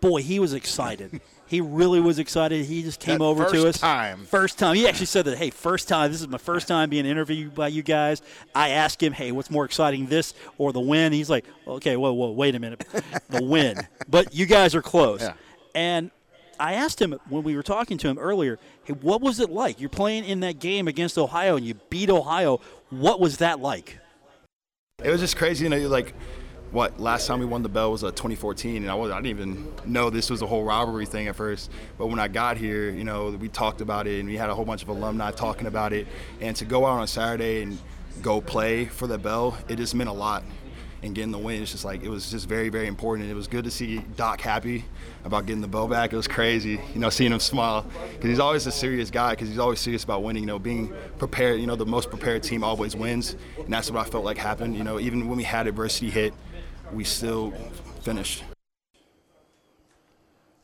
[0.02, 1.22] boy, he was excited.
[1.48, 2.66] he really was excited.
[2.66, 3.64] He just came That over to us.
[3.64, 4.26] first time.
[4.26, 4.76] First time.
[4.76, 6.12] He actually said that, hey, first time.
[6.12, 8.22] This is my first time being interviewed by you guys.
[8.54, 11.14] I asked him, hey, what's more exciting, this or the win?
[11.14, 12.84] He's like, okay, whoa, whoa, wait a minute.
[13.30, 13.78] the win.
[14.10, 15.22] But you guys are close.
[15.22, 15.34] Yeah.
[15.76, 16.12] And
[16.60, 19.80] I asked him when we were talking to him earlier, hey, what was it like?
[19.80, 22.60] You're playing in that game against Ohio and you beat Ohio.
[22.90, 24.00] What was that like?
[25.04, 25.78] It was just crazy, you know.
[25.88, 26.14] Like,
[26.72, 29.40] what last time we won the bell was uh, 2014, and I, was, I didn't
[29.40, 31.72] even know this was a whole rivalry thing at first.
[31.98, 34.56] But when I got here, you know, we talked about it, and we had a
[34.56, 36.08] whole bunch of alumni talking about it.
[36.42, 37.78] And to go out on a Saturday and
[38.22, 40.44] go play for the bell, it just meant a lot.
[41.04, 43.26] And getting the win, it's just like it was just very, very important.
[43.26, 44.84] And It was good to see Doc happy
[45.26, 46.12] about getting the bow back.
[46.12, 49.32] It was crazy, you know, seeing him smile because he's always a serious guy.
[49.32, 50.42] Because he's always serious about winning.
[50.44, 51.60] You know, being prepared.
[51.60, 54.76] You know, the most prepared team always wins, and that's what I felt like happened.
[54.76, 56.34] You know, even when we had adversity hit,
[56.92, 57.54] we still
[58.02, 58.44] finished.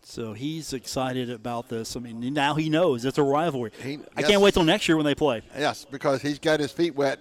[0.02, 1.96] So he's excited about this.
[1.96, 3.72] I mean, now he knows it's a rivalry.
[3.82, 5.42] He- I can't wait till next year when they play.
[5.58, 7.20] Yes, because he's got his feet wet.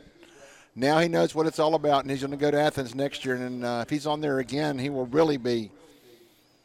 [0.75, 3.25] Now he knows what it's all about, and he's going to go to Athens next
[3.25, 3.35] year.
[3.35, 5.71] And uh, if he's on there again, he will really be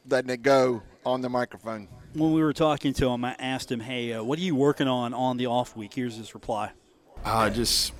[0.09, 1.89] letting it go on the microphone.
[2.13, 4.87] When we were talking to him, I asked him, "Hey, uh, what are you working
[4.87, 6.71] on on the off week?" Here's his reply.
[7.25, 7.93] Uh, just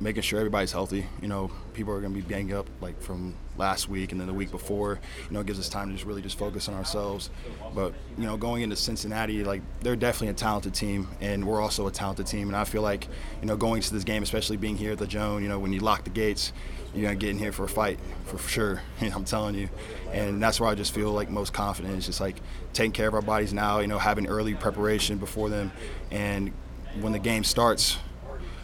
[0.00, 1.06] making sure everybody's healthy.
[1.20, 4.28] You know, people are going to be banged up like from last week and then
[4.28, 5.00] the week before.
[5.28, 7.30] You know, it gives us time to just really just focus on ourselves.
[7.74, 11.86] But you know, going into Cincinnati, like they're definitely a talented team, and we're also
[11.86, 12.48] a talented team.
[12.48, 13.08] And I feel like
[13.40, 15.72] you know, going to this game, especially being here at the Joan, you know, when
[15.72, 16.52] you lock the gates,
[16.94, 18.82] you're gonna get in here for a fight for, for sure.
[19.00, 19.68] I'm telling you,
[20.12, 21.96] and that's where I just feel like most confident.
[21.96, 22.36] It's just like
[22.72, 23.80] taking care of our bodies now.
[23.80, 25.72] You know, having early preparation before them,
[26.10, 26.52] and
[27.00, 27.98] when the game starts,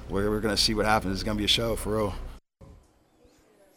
[0.09, 1.14] we're, we're gonna see what happens.
[1.14, 2.14] It's gonna be a show for real.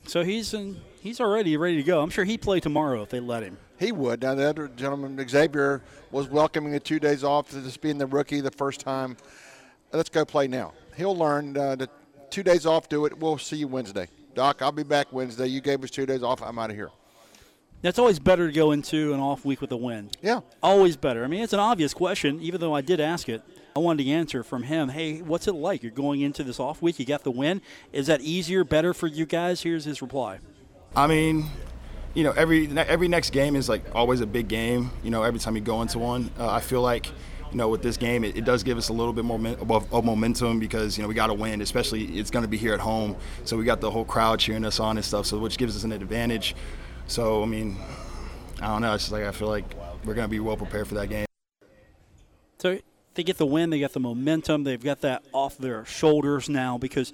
[0.06, 2.02] So he's in, he's already ready to go.
[2.02, 3.58] I'm sure he'd play tomorrow if they let him.
[3.78, 4.22] He would.
[4.22, 8.08] Now, the other gentleman, Xavier, was welcoming the two days off to just being the
[8.08, 9.18] rookie the first time.
[9.92, 10.74] Let's go play now.
[10.96, 11.90] He'll learn uh, the
[12.30, 13.18] two days off, do it.
[13.18, 14.08] We'll see you Wednesday.
[14.34, 15.48] Doc, I'll be back Wednesday.
[15.48, 16.42] You gave us two days off.
[16.42, 16.90] I'm out of here.
[17.82, 20.10] That's always better to go into an off week with a win.
[20.22, 20.40] Yeah.
[20.64, 21.24] Always better.
[21.24, 23.44] I mean, it's an obvious question, even though I did ask it.
[23.78, 24.90] I wanted the answer from him.
[24.90, 25.84] Hey, what's it like?
[25.84, 26.98] You're going into this off week.
[26.98, 27.62] You got the win.
[27.94, 29.62] Is that easier, better for you guys?
[29.62, 30.40] Here's his reply.
[30.96, 31.46] I mean,
[32.16, 34.90] you know, every every next game is like always a big game.
[35.04, 37.06] You know, every time you go into one, uh, I feel like
[37.52, 39.94] you know, with this game, it, it, does give us a little bit more of,
[39.94, 41.62] of momentum because you know we got to win.
[41.62, 44.66] Especially it's going to be here at home, so we got the whole crowd cheering
[44.66, 45.28] us on and stuff.
[45.28, 46.56] So which gives us an advantage.
[47.06, 47.78] So I mean,
[48.60, 48.96] I don't know.
[48.96, 49.66] It's just like I feel like
[50.04, 51.28] we're going to be well prepared for that game.
[52.58, 52.80] So
[53.18, 56.78] they get the win, they get the momentum, they've got that off their shoulders now
[56.78, 57.12] because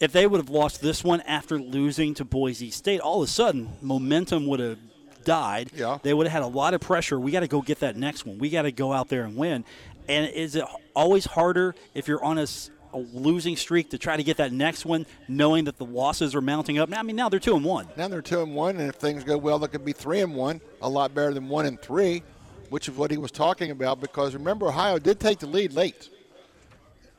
[0.00, 3.30] if they would have lost this one after losing to Boise State, all of a
[3.30, 4.78] sudden momentum would have
[5.24, 5.70] died.
[5.74, 5.98] Yeah.
[6.02, 7.20] They would have had a lot of pressure.
[7.20, 8.38] We got to go get that next one.
[8.38, 9.64] We got to go out there and win.
[10.08, 10.64] And is it
[10.96, 12.46] always harder if you're on a,
[12.92, 16.42] a, losing streak to try to get that next one, knowing that the losses are
[16.42, 16.88] mounting up?
[16.88, 17.88] Now, I mean, now they're two and one.
[17.96, 20.34] Now they're two and one, and if things go well, they could be three and
[20.34, 20.60] one.
[20.82, 22.22] A lot better than one and three
[22.70, 24.00] which is what he was talking about.
[24.00, 26.10] Because remember, Ohio did take the lead late,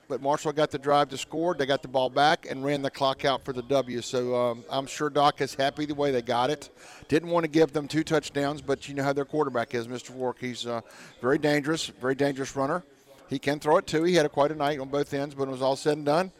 [0.07, 1.53] but Marshall got the drive to score.
[1.53, 4.01] They got the ball back and ran the clock out for the W.
[4.01, 6.69] So um, I'm sure Doc is happy the way they got it.
[7.07, 10.11] Didn't want to give them two touchdowns, but you know how their quarterback is, Mr.
[10.19, 10.39] Rourke.
[10.39, 10.81] He's uh,
[11.21, 12.83] very dangerous, very dangerous runner.
[13.29, 14.03] He can throw it too.
[14.03, 16.05] He had a, quite a night on both ends, but it was all said and
[16.05, 16.31] done.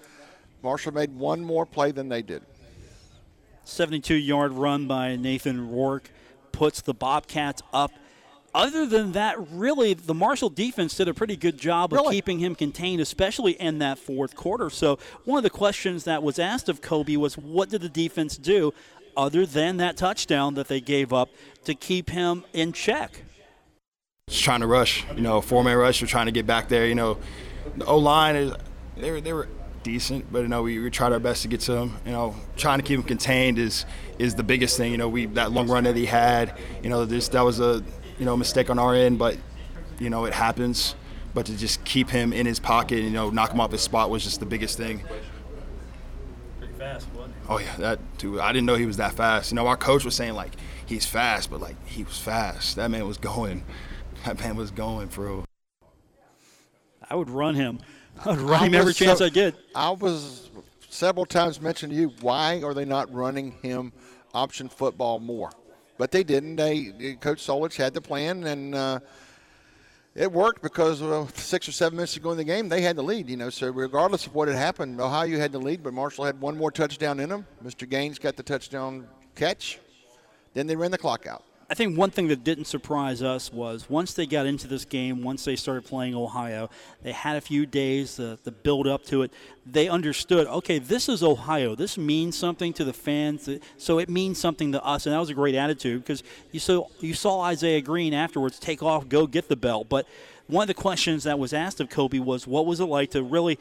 [0.61, 2.43] Marshall made one more play than they did.
[3.65, 6.11] 72 yard run by Nathan Rourke
[6.51, 7.91] puts the Bobcats up
[8.55, 12.15] other than that, really, the Marshall defense did a pretty good job of really?
[12.15, 14.69] keeping him contained, especially in that fourth quarter.
[14.69, 18.37] So, one of the questions that was asked of Koby was, what did the defense
[18.37, 18.73] do
[19.17, 21.29] other than that touchdown that they gave up
[21.65, 23.23] to keep him in check?
[24.29, 26.01] Just trying to rush, you know, four man rush.
[26.01, 26.87] We're trying to get back there.
[26.87, 27.17] You know,
[27.75, 28.53] the O line is
[28.95, 29.49] they were they were
[29.83, 31.93] decent, but you know we, we tried our best to get to him.
[32.05, 33.85] You know, trying to keep him contained is
[34.17, 34.91] is the biggest thing.
[34.91, 36.57] You know, we that long run that he had.
[36.81, 37.83] You know, this that was a
[38.19, 39.37] you know, mistake on our end, but
[39.99, 40.95] you know, it happens.
[41.33, 44.09] But to just keep him in his pocket, you know, knock him off his spot
[44.09, 45.03] was just the biggest thing.
[46.59, 47.41] Pretty fast, wasn't he?
[47.49, 48.39] Oh yeah, that too.
[48.39, 49.51] I didn't know he was that fast.
[49.51, 50.53] You know, our coach was saying like
[50.85, 52.77] he's fast, but like he was fast.
[52.77, 53.63] That man was going.
[54.25, 55.45] That man was going for real.
[57.09, 57.79] I would run him.
[58.25, 59.55] I would run I him every chance so, I get.
[59.75, 60.49] I was
[60.89, 63.91] several times mentioned to you, why are they not running him
[64.33, 65.51] option football more?
[65.97, 66.57] But they didn't.
[66.57, 68.99] They Coach Solich had the plan, and uh,
[70.13, 72.95] it worked because uh, six or seven minutes to go in the game, they had
[72.95, 73.29] the lead.
[73.29, 76.39] You know, so regardless of what had happened, Ohio had the lead, but Marshall had
[76.39, 77.45] one more touchdown in them.
[77.63, 77.89] Mr.
[77.89, 79.79] Gaines got the touchdown catch.
[80.53, 81.43] Then they ran the clock out.
[81.67, 85.23] I think one thing that didn't surprise us was once they got into this game,
[85.23, 86.69] once they started playing Ohio,
[87.01, 89.33] they had a few days to, to build up to it.
[89.65, 91.73] They understood, okay, this is Ohio.
[91.73, 95.07] This means something to the fans, so it means something to us.
[95.07, 98.83] And that was a great attitude because you saw you saw Isaiah Green afterwards take
[98.83, 100.05] off, go get the belt, but
[100.47, 103.23] one of the questions that was asked of Koby was, what was it like to
[103.23, 103.57] really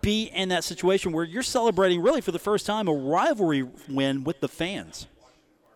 [0.00, 4.24] be in that situation where you're celebrating, really for the first time, a rivalry win
[4.24, 5.06] with the fans?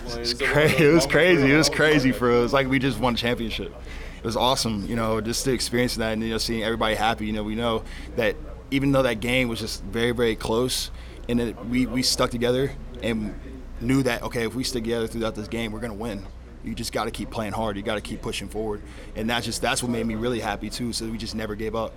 [0.01, 0.85] It was, crazy.
[0.85, 1.53] it was crazy.
[1.53, 2.39] It was crazy for us.
[2.39, 3.75] It was like we just won a championship.
[4.17, 7.27] It was awesome, you know, just to experience that and you know seeing everybody happy.
[7.27, 7.85] You know, we know
[8.17, 8.37] that
[8.71, 10.91] even though that game was just very very close,
[11.29, 13.35] and it, we we stuck together and
[13.81, 16.27] knew that okay, if we stick together throughout this game, we're gonna win.
[16.65, 17.77] You just got to keep playing hard.
[17.77, 18.83] You got to keep pushing forward,
[19.15, 20.93] and that's just that's what made me really happy too.
[20.93, 21.95] So we just never gave up.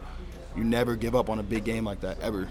[0.56, 2.50] You never give up on a big game like that ever.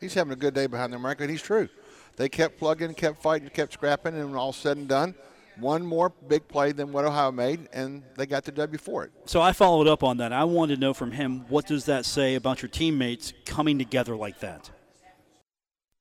[0.00, 1.68] He's having a good day behind the mic, and he's true
[2.16, 5.14] they kept plugging, kept fighting, kept scrapping, and all said and done,
[5.58, 9.12] one more big play than what Ohio made, and they got the W for it.
[9.26, 10.32] So I followed up on that.
[10.32, 14.16] I wanted to know from him what does that say about your teammates coming together
[14.16, 14.70] like that?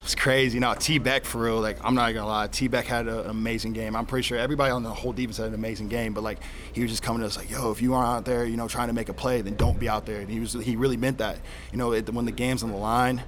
[0.04, 0.56] It's crazy.
[0.56, 1.62] You know, T Beck for real.
[1.62, 3.96] Like I'm not gonna lie, T Beck had an amazing game.
[3.96, 6.14] I'm pretty sure everybody on the whole defense had an amazing game.
[6.14, 6.40] But like
[6.74, 8.68] he was just coming to us like, yo, if you aren't out there, you know,
[8.68, 10.22] trying to make a play, then don't be out there.
[10.22, 11.38] And he was he really meant that.
[11.72, 13.22] You know, it, when the game's on the line,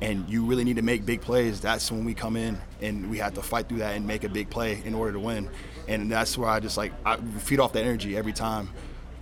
[0.00, 3.18] and you really need to make big plays, that's when we come in and we
[3.18, 5.48] have to fight through that and make a big play in order to win.
[5.88, 8.68] And that's where I just like I feed off that energy every time,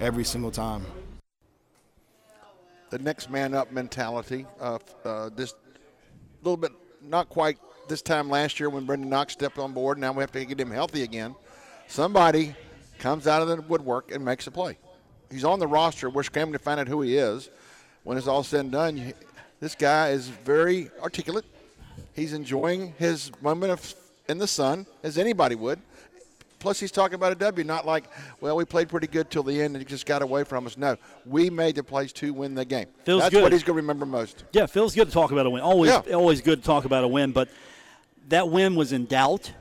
[0.00, 0.84] every single time.
[2.90, 4.46] The next man up mentality.
[4.60, 5.54] Uh, uh, this
[6.42, 7.58] little bit not quite
[7.88, 9.98] this time last year when Brenden Knox stepped on board.
[9.98, 11.34] Now we have to get him healthy again.
[11.88, 12.54] Somebody
[12.98, 14.78] comes out of the woodwork and makes a play.
[15.30, 16.10] He's on the roster.
[16.10, 17.50] We're scrambling to find out who he is.
[18.04, 19.12] When it's all said and done,
[19.60, 21.44] this guy is very articulate.
[22.14, 23.94] He's enjoying his moment of
[24.28, 25.80] in the sun as anybody would.
[26.58, 28.04] Plus, he's talking about a W, not like,
[28.40, 30.76] well, we played pretty good till the end and he just got away from us.
[30.76, 32.86] No, we made the plays to win the game.
[33.04, 33.42] Feels That's good.
[33.42, 34.44] what he's going to remember most.
[34.52, 35.62] Yeah, feels good to talk about a win.
[35.62, 36.14] Always, yeah.
[36.14, 37.32] always good to talk about a win.
[37.32, 37.50] But
[38.28, 39.52] that win was in doubt.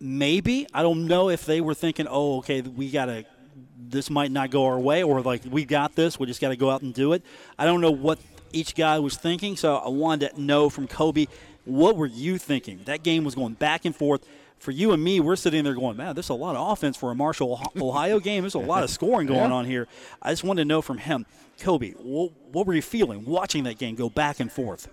[0.00, 3.24] Maybe I don't know if they were thinking, oh, okay, we got to
[3.80, 6.56] this might not go our way, or like we got this, we just got to
[6.56, 7.22] go out and do it.
[7.58, 8.18] I don't know what
[8.52, 11.28] each guy was thinking, so I wanted to know from Koby,
[11.64, 12.80] what were you thinking?
[12.86, 14.26] That game was going back and forth.
[14.58, 17.12] For you and me, we're sitting there going, man, there's a lot of offense for
[17.12, 18.42] a Marshall, Ohio game.
[18.42, 19.56] There's a lot of scoring going Yeah.
[19.56, 19.86] on here.
[20.20, 21.26] I just wanted to know from him,
[21.60, 24.88] Koby, what, what were you feeling watching that game go back and forth?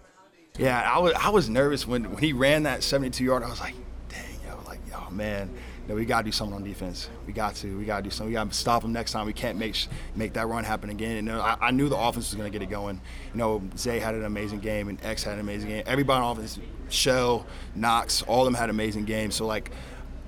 [0.59, 3.41] Yeah, I was I was nervous when, when he ran that 72 yard.
[3.43, 3.75] I was like,
[4.07, 5.49] dang, yo, like, oh man,
[5.85, 7.09] you know, we gotta do something on defense.
[7.27, 8.29] We got to, we gotta do something.
[8.29, 9.27] We gotta stop them next time.
[9.27, 11.17] We can't make sh- make that run happen again.
[11.17, 12.99] And uh, I, I knew the offense was gonna get it going.
[13.33, 15.83] You know, Zay had an amazing game, and X had an amazing game.
[15.85, 17.45] Everybody on offense, Shell,
[17.75, 19.35] Knox, all of them had amazing games.
[19.35, 19.71] So like.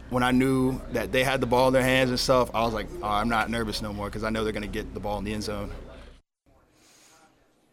[0.09, 2.73] When I knew that they had the ball in their hands and stuff, I was
[2.73, 5.01] like, oh, I'm not nervous no more because I know they're going to get the
[5.01, 5.69] ball in the end zone.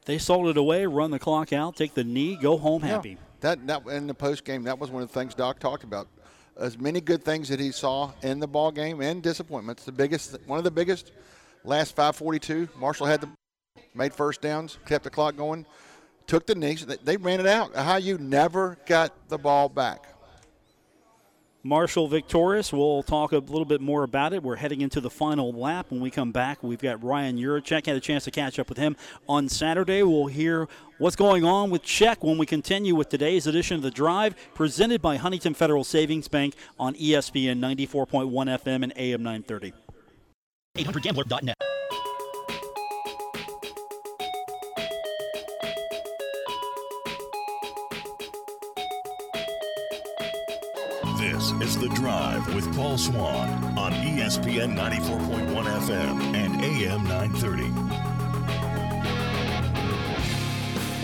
[0.04, 3.18] They sold it away, run the clock out, take the knee, go home happy.
[3.38, 6.08] That that in the post game, that was one of the things Doc talked about.
[6.56, 9.84] As many good things that he saw in the ball game and disappointments.
[9.84, 11.10] The biggest, one of the biggest,
[11.64, 12.68] last 5:42.
[12.78, 13.28] Marshall had the
[13.94, 15.66] made first downs, kept the clock going,
[16.26, 16.86] took the knees.
[16.86, 17.74] They, ran it out.
[17.74, 20.06] How you never got the ball back.
[21.66, 22.74] Marshall victorious.
[22.74, 24.42] We'll talk a little bit more about it.
[24.42, 25.86] We're heading into the final lap.
[25.88, 27.86] When we come back, we've got Ryan Yurachek.
[27.86, 30.02] Had a chance to catch up with him on Saturday.
[30.02, 30.68] We'll hear
[31.04, 35.02] what's going on with Czech when we continue with today's edition of The Drive, presented
[35.02, 39.74] by Huntington Federal Savings Bank on ESPN 94.1 FM and AM 930.
[40.78, 41.56] 800gambler.net.
[51.18, 58.13] This is The Drive with Paul Swann on ESPN 94.1 FM and AM 930.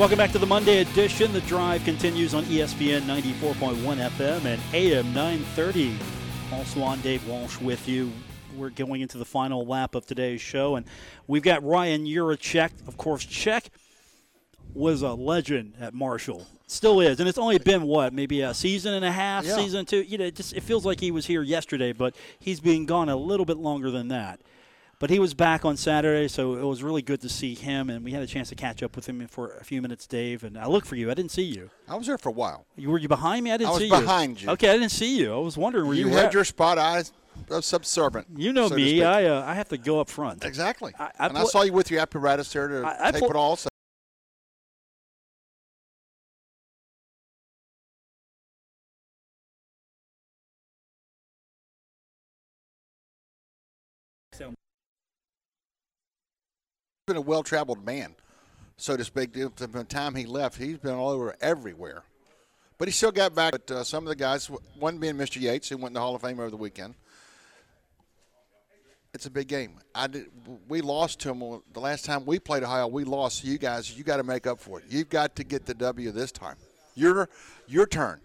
[0.00, 1.30] Welcome back to the Monday edition.
[1.30, 3.74] The drive continues on ESPN 94.1
[4.08, 5.94] FM and AM 930.
[6.48, 8.10] Paul Swann, Dave Walsh with you.
[8.56, 10.86] We're going into the final lap of today's show, and
[11.26, 12.70] we've got Ryan Yurachek.
[12.88, 13.68] Of course, Czech
[14.72, 16.46] was a legend at Marshall.
[16.66, 19.56] Still is, and it's only been what, maybe a season and a half, Yeah.
[19.56, 20.00] season two.
[20.00, 23.10] You know, it just it feels like he was here yesterday, but he's been gone
[23.10, 24.40] a little bit longer than that.
[25.00, 28.04] But he was back on Saturday, so it was really good to see him, and
[28.04, 30.44] we had a chance to catch up with him for a few minutes, Dave.
[30.44, 31.10] And I looked for you.
[31.10, 31.70] I didn't see you.
[31.88, 32.66] I was there for a while.
[32.76, 33.50] You were you behind me?
[33.50, 33.94] I didn't I see you.
[33.94, 34.50] I was behind you.
[34.50, 35.34] Okay, I didn't see you.
[35.34, 36.34] I was wondering where you, You had at.
[36.34, 36.76] your spot.
[36.78, 37.02] I
[37.48, 38.26] was subservient.
[38.36, 39.02] you know so me.
[39.02, 40.44] I uh, I have to go up front.
[40.44, 40.92] exactly.
[40.98, 43.30] I- I and I saw you with your apparatus there to I- I tape pl-
[43.30, 43.56] it all.
[43.56, 43.69] So
[57.10, 58.14] been a well-traveled man,
[58.76, 59.34] so to speak.
[59.34, 62.04] From the time he left, he's been all over everywhere.
[62.78, 63.50] But he still got back.
[63.50, 65.40] But uh, some of the guys, one being Mr.
[65.40, 66.94] Yates, who went in the Hall of Fame over the weekend.
[69.12, 69.80] It's a big game.
[69.92, 70.26] I did,
[70.68, 72.86] we lost to them the last time we played Ohio.
[72.86, 73.42] We lost.
[73.42, 74.84] You guys, you got to make up for it.
[74.88, 76.54] You've got to get the W this time.
[76.94, 77.28] Your
[77.66, 78.20] your turn.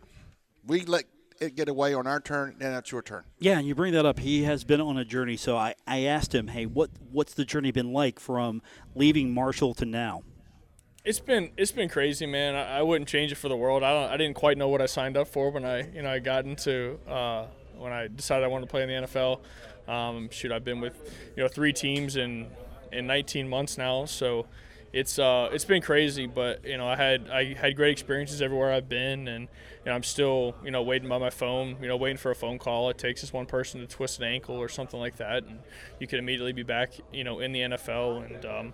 [0.68, 1.06] We let
[1.40, 3.24] it get away on our turn, and it's your turn.
[3.40, 4.20] Yeah, and you bring that up.
[4.20, 5.38] He has been on a journey.
[5.38, 8.62] So I, I asked him, hey, what what's the journey been like from
[8.96, 10.24] leaving Marshall to now?
[11.04, 12.56] It's been it's been crazy, man.
[12.56, 13.84] I, I wouldn't change it for the world.
[13.84, 14.12] I don't.
[14.12, 16.46] I didn't quite know what I signed up for when I you know I got
[16.46, 17.46] into uh,
[17.78, 19.42] when I decided I wanted to play in the NFL.
[19.88, 20.96] Um, shoot, I've been with
[21.36, 22.48] you know three teams in
[22.92, 24.48] in 19 months now, so
[24.96, 26.26] it's uh it's been crazy.
[26.26, 29.50] But you know I had I had great experiences everywhere I've been, and
[29.84, 32.36] you know I'm still you know waiting by my phone, you know waiting for a
[32.36, 32.90] phone call.
[32.90, 35.60] It takes just one person to twist an ankle or something like that, and
[36.00, 38.46] you can immediately be back you know in the NFL and.
[38.46, 38.74] Um,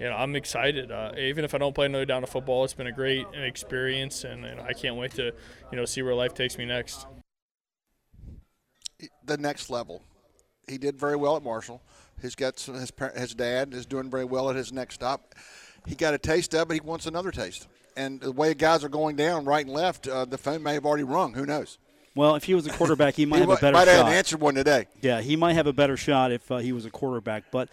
[0.00, 0.92] you know, I'm excited.
[0.92, 4.22] Uh, even if I don't play another down of football, it's been a great experience,
[4.22, 5.32] and, and I can't wait to,
[5.72, 7.08] you know, see where life takes me next.
[9.24, 10.04] the next level.
[10.68, 11.82] He did very well at Marshall.
[12.20, 15.34] He's got some, his his dad is doing very well at his next stop.
[15.86, 16.74] He got a taste of it.
[16.74, 17.68] He wants another taste.
[17.96, 20.86] And the way guys are going down right and left, uh, the phone may have
[20.86, 21.34] already rung.
[21.34, 21.78] Who knows?
[22.14, 24.06] Well, if he was a quarterback, he might he have a might, better might have
[24.06, 24.12] shot.
[24.12, 24.86] answered one today.
[25.00, 27.68] Yeah, he might have a better shot if uh, he was a quarterback, but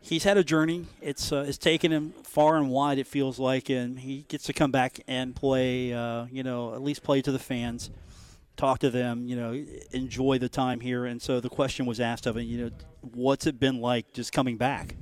[0.00, 0.86] he's had a journey.
[1.00, 2.98] It's uh, it's taken him far and wide.
[2.98, 5.92] It feels like, and he gets to come back and play.
[5.92, 7.90] Uh, you know, at least play to the fans,
[8.56, 9.26] talk to them.
[9.26, 11.04] You know, enjoy the time here.
[11.04, 12.44] And so the question was asked of him.
[12.44, 14.96] You know, what's it been like just coming back?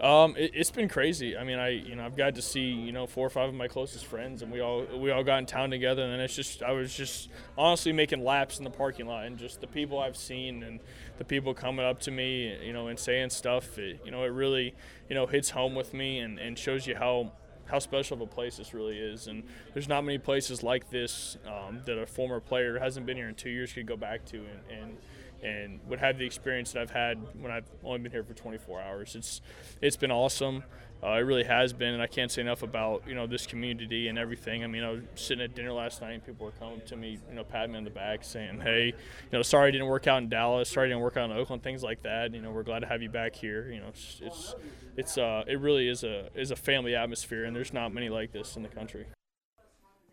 [0.00, 1.36] Um, it, it's been crazy.
[1.36, 3.54] I mean, I you know I've got to see you know four or five of
[3.54, 6.62] my closest friends, and we all we all got in town together, and it's just
[6.62, 10.16] I was just honestly making laps in the parking lot, and just the people I've
[10.16, 10.80] seen and
[11.18, 13.78] the people coming up to me, you know, and saying stuff.
[13.78, 14.74] It, you know, it really
[15.10, 17.32] you know hits home with me and, and shows you how
[17.70, 19.26] how special of a place this really is.
[19.26, 23.28] And there's not many places like this um, that a former player hasn't been here
[23.28, 24.80] in two years could go back to and.
[24.82, 24.96] and
[25.42, 28.80] and would have the experience that I've had when I've only been here for 24
[28.80, 29.14] hours.
[29.14, 29.40] It's
[29.80, 30.64] it's been awesome.
[31.02, 34.08] Uh, it really has been, and I can't say enough about you know this community
[34.08, 34.62] and everything.
[34.62, 37.18] I mean, I was sitting at dinner last night, and people were coming to me,
[37.28, 38.92] you know, patting me on the back, saying, "Hey, you
[39.32, 41.62] know, sorry I didn't work out in Dallas, sorry I didn't work out in Oakland,
[41.62, 42.34] things like that.
[42.34, 43.70] You know, we're glad to have you back here.
[43.72, 44.54] You know, it's
[44.96, 48.32] it's, uh, it really is a is a family atmosphere, and there's not many like
[48.32, 49.06] this in the country."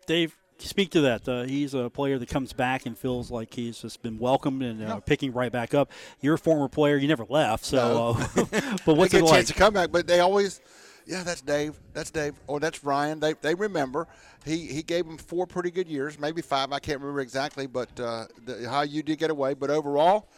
[0.06, 1.28] Dave, speak to that.
[1.28, 4.82] Uh, he's a player that comes back and feels like he's just been welcomed and
[4.82, 5.90] uh, picking right back up.
[6.20, 8.16] You're a former player; you never left, so.
[8.36, 8.42] No.
[8.42, 9.34] Uh, but what's they it get a like?
[9.34, 10.60] chance to come back, but they always,
[11.06, 13.20] yeah, that's Dave, that's Dave, or that's Ryan.
[13.20, 14.08] They they remember.
[14.44, 16.72] He he gave them four pretty good years, maybe five.
[16.72, 19.54] I can't remember exactly, but uh, the, how you did get away.
[19.54, 20.28] But overall,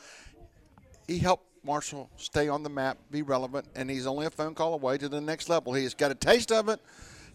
[1.07, 4.75] he helped Marshall stay on the map, be relevant, and he's only a phone call
[4.75, 5.75] away to the next level.
[5.75, 6.81] He has got a taste of it.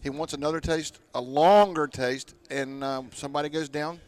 [0.06, 3.98] He wants another taste, a longer taste, and um, somebody goes down,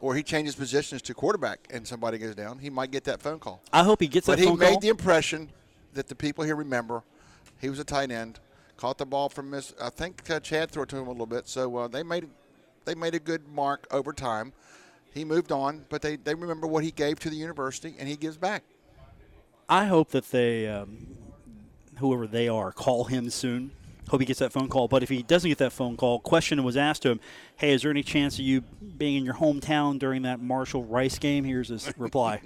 [0.00, 2.58] or he changes positions to quarterback, and somebody goes down.
[2.58, 3.62] He might get that phone call.
[3.72, 4.32] I hope he gets that.
[4.32, 4.80] But he phone made call.
[4.80, 5.48] the impression
[5.94, 7.04] that the people here remember.
[7.60, 8.40] He was a tight end,
[8.76, 9.72] caught the ball from Miss.
[9.80, 12.28] I think uh, Chad threw it to him a little bit, so uh, they made
[12.84, 14.52] they made a good mark over time.
[15.14, 18.16] He moved on, but they, they remember what he gave to the university, and he
[18.16, 18.64] gives back.
[19.68, 21.06] I hope that they, um,
[21.98, 23.70] whoever they are, call him soon.
[24.10, 24.88] Hope he gets that phone call.
[24.88, 27.20] But if he doesn't get that phone call, question was asked to him,
[27.56, 31.18] "Hey, is there any chance of you being in your hometown during that Marshall Rice
[31.18, 32.42] game?" Here's his reply.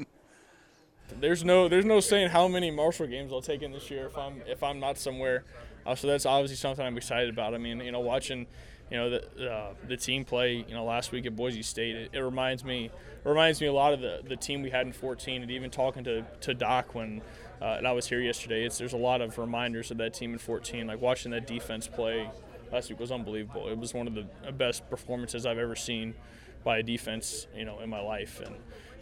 [1.20, 4.18] There's no there's no saying how many Marshall games I'll take in this year if
[4.18, 5.44] I'm if I'm not somewhere.
[5.86, 7.54] Uh, so that's obviously something I'm excited about.
[7.54, 8.46] I mean, you know, watching
[8.90, 12.10] you know the uh, the team play you know last week at Boise State, it,
[12.12, 12.90] it reminds me
[13.24, 15.70] it reminds me a lot of the, the team we had in 14, and even
[15.70, 17.22] talking to, to Doc when
[17.64, 18.66] uh, and I was here yesterday.
[18.66, 21.88] It's there's a lot of reminders of that team in 14, like watching that defense
[21.88, 22.28] play
[22.70, 23.68] last week was unbelievable.
[23.68, 26.14] It was one of the best performances I've ever seen
[26.62, 28.42] by a defense, you know, in my life.
[28.44, 28.54] And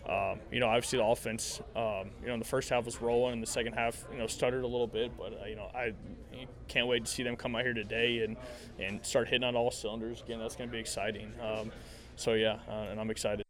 [0.09, 3.35] um, you know, obviously the offense, um, you know, in the first half was rolling,
[3.35, 5.17] and the second half, you know, stuttered a little bit.
[5.19, 5.93] But uh, you know, I
[6.69, 8.37] can't wait to see them come out here today and
[8.79, 10.39] and start hitting on all cylinders again.
[10.39, 11.33] That's going to be exciting.
[11.41, 11.73] Um,
[12.15, 13.45] so yeah, uh, and I'm excited.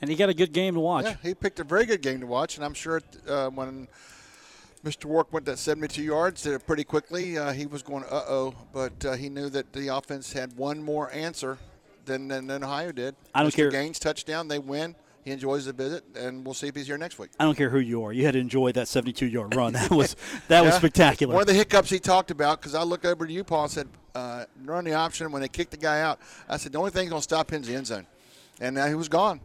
[0.00, 1.04] And he got a good game to watch.
[1.04, 3.88] Yeah, he picked a very good game to watch, and I'm sure uh, when
[4.84, 5.06] Mr.
[5.06, 7.36] Rourke went that 72 yards, did it pretty quickly.
[7.36, 10.82] Uh, he was going, uh oh, but uh, he knew that the offense had one
[10.82, 11.58] more answer
[12.04, 13.16] than, than, than Ohio did.
[13.34, 13.56] I don't Mr.
[13.56, 13.70] care.
[13.70, 14.94] Gaines touchdown, they win.
[15.24, 17.30] He enjoys the visit, and we'll see if he's here next week.
[17.38, 18.12] I don't care who you are.
[18.12, 19.74] You had to enjoy that 72-yard run.
[19.74, 21.34] That was that was spectacular.
[21.34, 23.70] One of the hiccups he talked about, because I looked over to you, Paul, and
[23.70, 26.18] said, uh, run the option when they kicked the guy out.
[26.48, 28.06] I said, the only thing going to stop him is the end zone.
[28.60, 29.40] And now he was gone.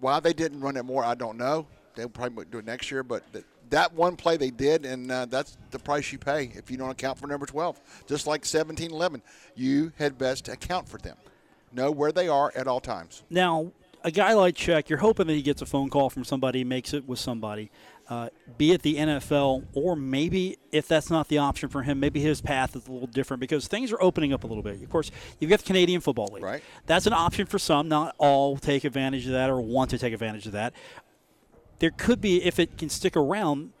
[0.00, 1.66] Why they didn't run it more, I don't know.
[1.94, 5.26] They'll probably do it next year, but th- that one play they did, and uh,
[5.26, 7.80] that's the price you pay if you don't account for number 12.
[8.06, 9.22] Just like 17 11,
[9.54, 11.16] you had best account for them.
[11.72, 13.24] Know where they are at all times.
[13.28, 13.72] Now,
[14.04, 16.94] a guy like Check, you're hoping that he gets a phone call from somebody, makes
[16.94, 17.70] it with somebody,
[18.08, 22.20] uh, be it the NFL, or maybe if that's not the option for him, maybe
[22.20, 24.80] his path is a little different because things are opening up a little bit.
[24.80, 26.44] Of course, you've got the Canadian Football League.
[26.44, 26.62] Right.
[26.86, 27.88] That's an option for some.
[27.88, 30.72] Not all take advantage of that or want to take advantage of that.
[31.78, 33.72] There could be, if it can stick around,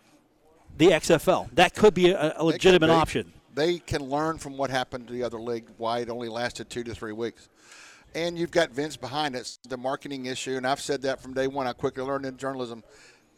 [0.76, 1.48] the XFL.
[1.54, 2.92] That could be a, a They legitimate be.
[2.92, 3.32] option.
[3.54, 6.84] They can learn from what happened to the other league, why it only lasted two
[6.84, 7.48] to three weeks.
[8.14, 10.56] And you've got Vince behind it, the marketing issue.
[10.56, 11.66] And I've said that from day one.
[11.66, 12.82] I quickly learned in journalism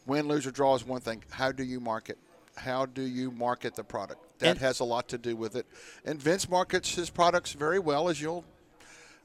[0.09, 1.23] win, lose, or draw is one thing.
[1.29, 2.17] How do you market?
[2.57, 4.19] How do you market the product?
[4.39, 5.65] That And- has a lot to do with it.
[6.03, 8.43] And Vince markets his products very well, as you'll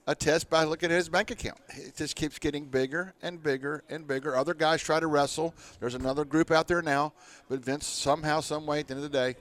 [0.07, 1.59] attest by looking at his bank account.
[1.70, 4.37] It just keeps getting bigger and bigger and bigger.
[4.37, 5.55] Other guys try to wrestle.
[5.80, 7.14] There's another group out there now,
[7.49, 9.37] but Vince somehow, some way, at the end of the day,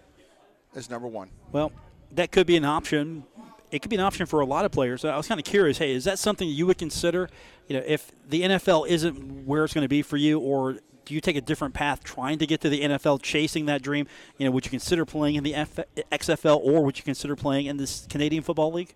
[0.74, 1.30] is number one.
[1.52, 1.72] Well,
[2.12, 3.26] that could be an option.
[3.72, 5.04] It could be an option for a lot of players.
[5.04, 5.80] I was kind of curious.
[5.80, 7.28] Hey, is that something you would consider?
[7.68, 11.14] You know, if the NFL isn't where it's going to be for you, or do
[11.14, 14.08] you take a different path trying to get to the NFL, chasing that dream?
[14.38, 15.80] You know, would you consider playing in the F-
[16.12, 18.96] XFL, or would you consider playing in this Canadian Football League?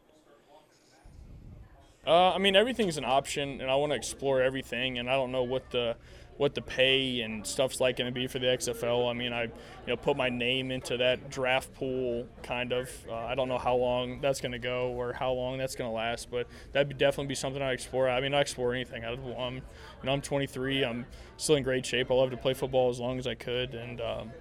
[2.06, 4.98] Uh, I mean, everything's an option, and I want to explore everything.
[4.98, 5.98] And I don't know what the
[6.38, 9.10] what the pay and stuff's like going to be for the XFL.
[9.10, 9.50] I mean, I you
[9.88, 12.90] know put my name into that draft pool, kind of.
[13.10, 15.90] Uh, I don't know how long that's going to go or how long that's going
[15.90, 18.10] to last, but that'd be definitely be something I explore.
[18.10, 19.04] I mean, I explore anything.
[19.04, 19.62] I, I'm you
[20.04, 20.86] know I'm 23.
[20.86, 21.06] I'm
[21.38, 22.12] still in great shape.
[22.12, 24.32] I love to play football as long as I could, and um,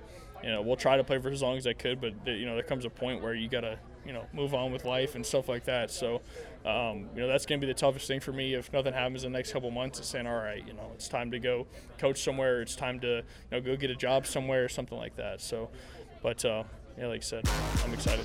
[0.42, 2.01] you know we'll try to play for as long as I could.
[2.01, 4.72] But you know there comes a point where you got to you know move on
[4.72, 5.90] with life and stuff like that.
[5.90, 6.20] So
[6.64, 9.24] um, you know that's going to be the toughest thing for me if nothing happens
[9.24, 10.00] in the next couple months.
[10.00, 11.66] Is saying all right, you know it's time to go
[11.98, 12.62] coach somewhere.
[12.62, 15.40] It's time to you know go get a job somewhere or something like that.
[15.40, 15.70] So,
[16.22, 16.64] but uh,
[16.98, 17.48] yeah, like I said,
[17.84, 18.24] I'm excited.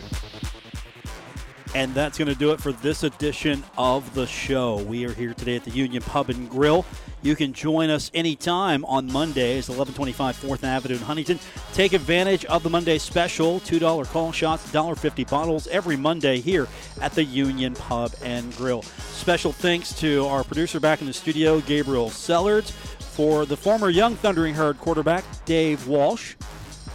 [1.73, 4.81] And that's going to do it for this edition of the show.
[4.83, 6.85] We are here today at the Union Pub and Grill.
[7.21, 11.39] You can join us anytime on Mondays, 1125 4th Avenue in Huntington.
[11.73, 16.67] Take advantage of the Monday special $2 call shots, $1.50 bottles every Monday here
[16.99, 18.81] at the Union Pub and Grill.
[18.81, 24.15] Special thanks to our producer back in the studio, Gabriel Sellards, for the former Young
[24.15, 26.35] Thundering Herd quarterback, Dave Walsh.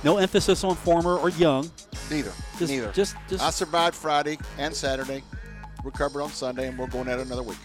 [0.06, 1.68] No emphasis on former or young.
[2.12, 2.30] Neither.
[2.60, 2.92] Just- Neither.
[2.92, 5.24] just- just- I survived Friday and Saturday,
[5.82, 7.58] recovered on Sunday, and we're going at it another week.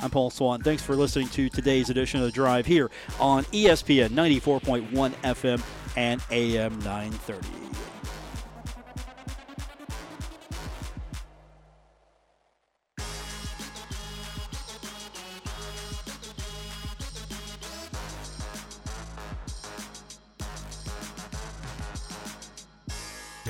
[0.00, 0.60] I'm Paul Swann.
[0.60, 5.62] Thanks for listening to today's edition of The Drive here on ESPN 94.1 FM
[5.96, 7.48] and AM 930.